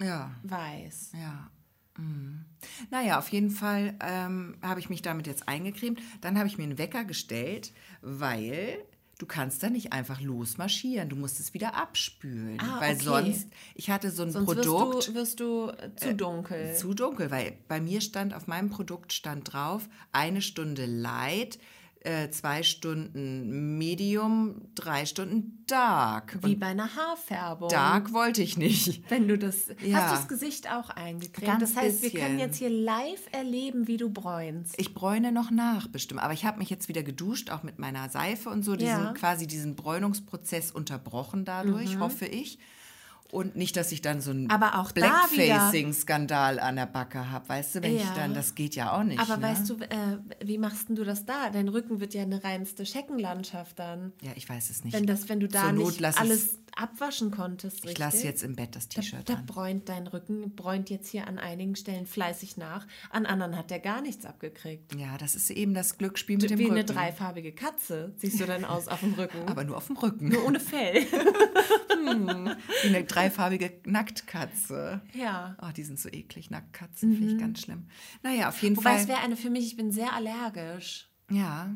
[0.00, 0.32] Ja.
[0.42, 1.12] weiß.
[1.14, 1.50] Ja.
[1.98, 2.44] Mhm.
[2.90, 6.00] Naja, auf jeden Fall ähm, habe ich mich damit jetzt eingecremt.
[6.20, 8.78] Dann habe ich mir einen Wecker gestellt, weil
[9.18, 11.08] du kannst da nicht einfach losmarschieren.
[11.08, 12.58] Du musst es wieder abspülen.
[12.60, 13.04] Ah, weil okay.
[13.04, 14.94] sonst, ich hatte so ein Sonst Produkt.
[14.94, 16.74] wirst du, wirst du äh, zu dunkel.
[16.74, 21.58] Zu dunkel, weil bei mir stand, auf meinem Produkt stand drauf, eine Stunde Light,
[22.04, 26.38] äh, zwei Stunden Medium, drei Stunden Dark.
[26.42, 27.68] Wie Und bei einer Haarfärbung.
[27.68, 29.08] Dark wollte ich nicht.
[29.10, 29.68] Wenn du das.
[29.84, 29.98] Ja.
[29.98, 31.46] Hast du das Gesicht auch eingecremt?
[31.46, 32.26] Ganz das heißt, wir bisschen.
[32.26, 34.74] können jetzt hier live erleben, wie du bräunst.
[34.78, 36.20] Ich bräune noch nach, bestimmt.
[36.22, 38.76] Aber ich habe mich jetzt wieder geduscht, auch mit meiner Seife und so.
[38.76, 39.10] Diesen, Ja.
[39.10, 39.14] Mhm.
[39.14, 42.58] Quasi diesen Bräunungsprozess unterbrochen dadurch, hoffe ich.
[43.32, 47.48] Und nicht, dass ich dann so einen Blackfacing-Skandal an der Backe habe.
[47.48, 48.12] Weißt du, wenn ich Ja.
[48.14, 49.18] dann, das geht ja auch nicht.
[49.18, 49.44] Aber ne?
[49.44, 51.48] weißt du, äh, wie machst denn du das da?
[51.48, 54.12] Dein Rücken wird ja eine reinste Scheckenlandschaft dann.
[54.20, 54.92] Ja, ich weiß es nicht.
[54.92, 57.84] Wenn, das, wenn du da Zur nicht alles abwaschen konntest.
[57.84, 58.30] ich lasse richtig?
[58.30, 59.46] jetzt im Bett das Da, T-Shirt da an.
[59.46, 62.86] bräunt dein Rücken, bräunt jetzt hier an einigen Stellen fleißig nach.
[63.10, 64.94] An anderen hat der gar nichts abgekriegt.
[64.94, 66.74] Ja, das ist eben das Glücksspiel mit dem Wie Rücken.
[66.76, 69.38] eine dreifarbige Katze siehst du dann aus auf dem Rücken.
[69.46, 70.28] Aber nur auf dem Rücken.
[70.28, 71.04] Nur ohne Fell.
[72.02, 75.00] Wie eine dreifarbige Nacktkatze.
[75.14, 75.56] ja.
[75.62, 76.50] Oh, die sind so eklig.
[76.50, 77.86] Nacktkatzen finde ich ganz schlimm.
[78.22, 78.78] Naja, auf jeden Mhm.
[78.78, 79.00] Wobei Fall.
[79.02, 81.08] es wäre eine für mich, ich bin sehr allergisch.
[81.30, 81.74] Ja,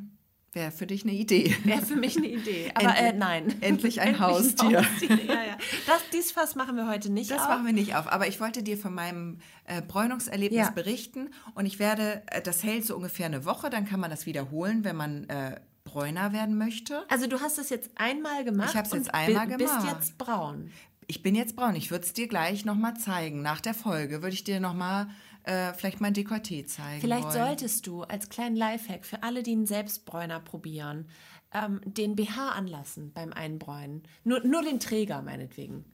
[0.57, 1.55] wäre für dich eine Idee.
[1.63, 2.73] Wäre für mich eine Idee.
[2.75, 3.55] Aber äh, Endlich- nein.
[3.61, 4.81] endlich ein Haustier.
[4.81, 5.25] Haustier.
[5.25, 5.57] Ja, ja.
[5.87, 7.49] Das, dies Fass machen wir heute nicht Das auf.
[7.49, 8.11] machen wir nicht auf.
[8.11, 10.71] Aber ich wollte dir von meinem äh, Bräunungserlebnis Ja.
[10.71, 11.29] berichten.
[11.55, 13.71] Und ich werde, äh, das hält so ungefähr eine Woche.
[13.71, 17.05] Dann kann man das wiederholen, wenn man äh, bräuner werden möchte.
[17.09, 18.71] Also du hast es jetzt einmal gemacht.
[18.71, 19.59] Ich hab's jetzt und einmal gemacht.
[19.83, 20.73] bist jetzt braun.
[21.07, 21.77] Ich bin jetzt braun.
[21.77, 23.41] Ich würde es dir gleich nochmal zeigen.
[23.41, 25.07] Nach der Folge würde ich dir nochmal
[25.47, 27.35] äh, vielleicht mein Dekolleté zeigen Vielleicht wollen.
[27.35, 31.09] solltest du als kleinen Lifehack für alle, die einen Selbstbräuner probieren,
[31.55, 34.03] ähm, den BH anlassen beim Einbräunen.
[34.25, 35.85] Nur, nur den Träger meinetwegen.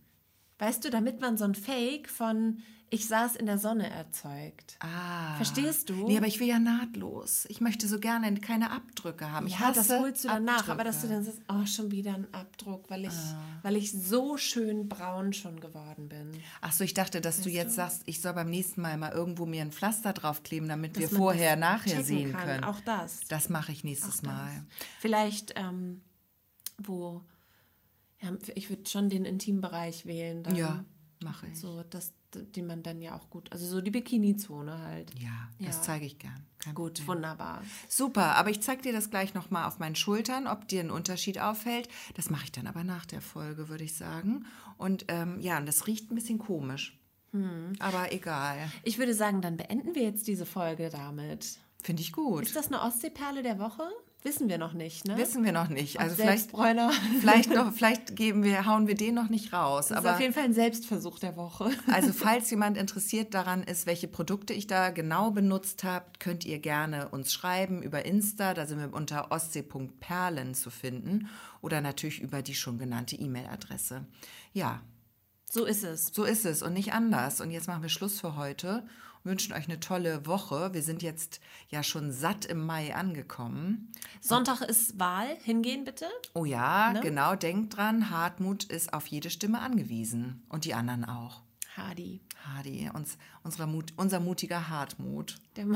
[0.63, 4.77] Weißt du, damit man so ein Fake von ich saß in der Sonne erzeugt.
[4.81, 5.35] Ah.
[5.37, 5.95] Verstehst du?
[6.07, 7.47] Nee, aber ich will ja nahtlos.
[7.49, 9.47] Ich möchte so gerne keine Abdrücke haben.
[9.47, 10.73] Ich Ja, das holst du danach, Abdrücke.
[10.73, 13.43] aber dass du dann sagst, oh, schon wieder ein Abdruck, weil ich, Ah.
[13.63, 16.33] weil ich so schön braun schon geworden bin.
[16.61, 19.47] Ach so, ich dachte, dass du jetzt sagst, ich soll beim nächsten Mal mal irgendwo
[19.47, 22.43] mir ein Pflaster draufkleben, damit wir Dass man vorher, nachher sehen kann.
[22.45, 22.65] können.
[22.65, 23.21] Auch das.
[23.29, 24.67] Das mache ich nächstes Mal.
[25.01, 26.03] Vielleicht, ähm,
[26.77, 27.23] wo,
[28.23, 30.43] ja, ich würde schon den Intimbereich wählen.
[30.43, 30.57] Dann.
[30.57, 30.85] Ja,
[31.23, 31.59] mache ich.
[31.59, 35.13] So, das, die man dann ja auch gut, also so die Bikini-Zone halt.
[35.19, 35.83] Ja, das Ja.
[35.83, 36.47] zeige ich gern.
[36.59, 37.09] Kein Gut, Problem.
[37.09, 37.63] wunderbar.
[37.89, 41.39] Super, aber ich zeige dir das gleich nochmal auf meinen Schultern, ob dir ein Unterschied
[41.41, 41.89] auffällt.
[42.15, 44.47] Das mache ich dann aber nach der Folge, würde ich sagen.
[44.79, 46.99] Und ähm, ja, und das riecht ein bisschen komisch.
[47.33, 47.73] Hm.
[47.79, 48.57] Aber egal.
[48.83, 51.59] Ich würde sagen, dann beenden wir jetzt diese Folge damit.
[51.83, 52.45] Finde ich gut.
[52.45, 53.83] Ist das eine Ostseeperle der Woche?
[54.25, 55.17] Wissen wir noch nicht, ne?
[55.17, 55.99] Wissen wir noch nicht.
[55.99, 56.51] Also vielleicht,
[57.21, 59.89] vielleicht, noch, vielleicht geben wir, hauen wir den noch nicht raus.
[59.89, 61.71] Das ist aber auf jeden Fall ein Selbstversuch der Woche.
[61.93, 66.61] Also falls jemand interessiert daran ist, welche Produkte ich da genau benutzt habe, könnt ihr
[66.61, 68.55] gerne uns schreiben über Insta.
[68.55, 71.29] Da sind wir unter ostsee.perlen zu finden
[71.61, 74.07] oder natürlich über die schon genannte E-Mail-Adresse.
[74.53, 74.81] Ja,
[75.51, 76.09] So ist es.
[76.15, 77.41] so ist es und nicht anders.
[77.41, 78.85] Und jetzt machen wir Schluss für heute
[79.25, 80.75] wünschen euch eine tolle Woche.
[80.75, 83.93] Wir sind jetzt ja schon satt im Mai angekommen.
[84.21, 85.37] Sonntag ist Wahl.
[85.45, 86.07] Hingehen bitte.
[86.35, 87.01] Oh ja, Ne?
[87.01, 91.43] genau, denkt dran, Hartmut ist auf jede Stimme angewiesen und die anderen auch.
[91.77, 92.21] Hardy.
[92.45, 95.37] Hardy, uns, unserer Mut, unser mutiger Hartmut.
[95.57, 95.67] Der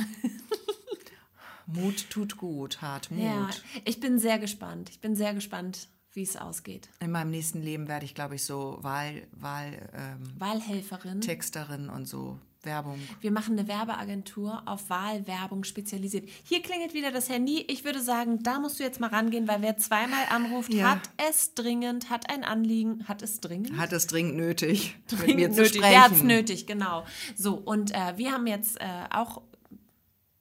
[1.67, 3.23] Mut tut gut, Hartmut.
[3.25, 3.51] ja,
[3.85, 4.91] ich bin sehr gespannt.
[4.91, 6.89] Ich bin sehr gespannt, wie es ausgeht.
[7.01, 11.21] In meinem nächsten Leben werde ich, glaube ich, so Wahl, Wahl, ähm, Wahlhelferin.
[11.21, 12.99] Texterin und so Werbung.
[13.21, 16.29] Wir machen eine Werbeagentur auf Wahlwerbung spezialisiert.
[16.45, 17.64] Hier klingelt wieder das Handy.
[17.69, 20.91] Ich würde sagen, da musst du jetzt mal rangehen, weil wer zweimal anruft, Ja.
[20.91, 23.77] hat es dringend, hat ein Anliegen, hat es dringend?
[23.79, 25.77] Hat es dringend nötig, mit Dringend mir zu nötig.
[25.77, 25.91] sprechen.
[25.93, 27.05] Der hat es nötig, genau.
[27.35, 29.41] So, und äh, wir haben jetzt äh, auch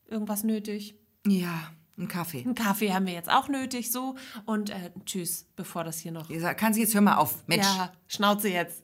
[0.08, 0.96] irgendwas nötig.
[1.26, 2.42] Ja, ein Kaffee.
[2.44, 4.16] Einen Kaffee haben wir jetzt auch nötig, so.
[4.46, 6.28] Und äh, tschüss, bevor das hier noch.
[6.58, 7.48] Kann sie jetzt, hör mal auf.
[7.48, 8.84] Mensch, Ja, Schnauze jetzt.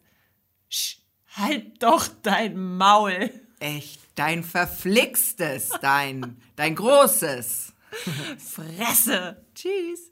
[0.69, 1.00] Sch,
[1.35, 3.29] halt doch dein Maul.
[3.59, 7.73] echt, dein verflixtes, dein, dein großes.
[8.37, 9.45] Fresse.
[9.53, 10.10] Tschüss.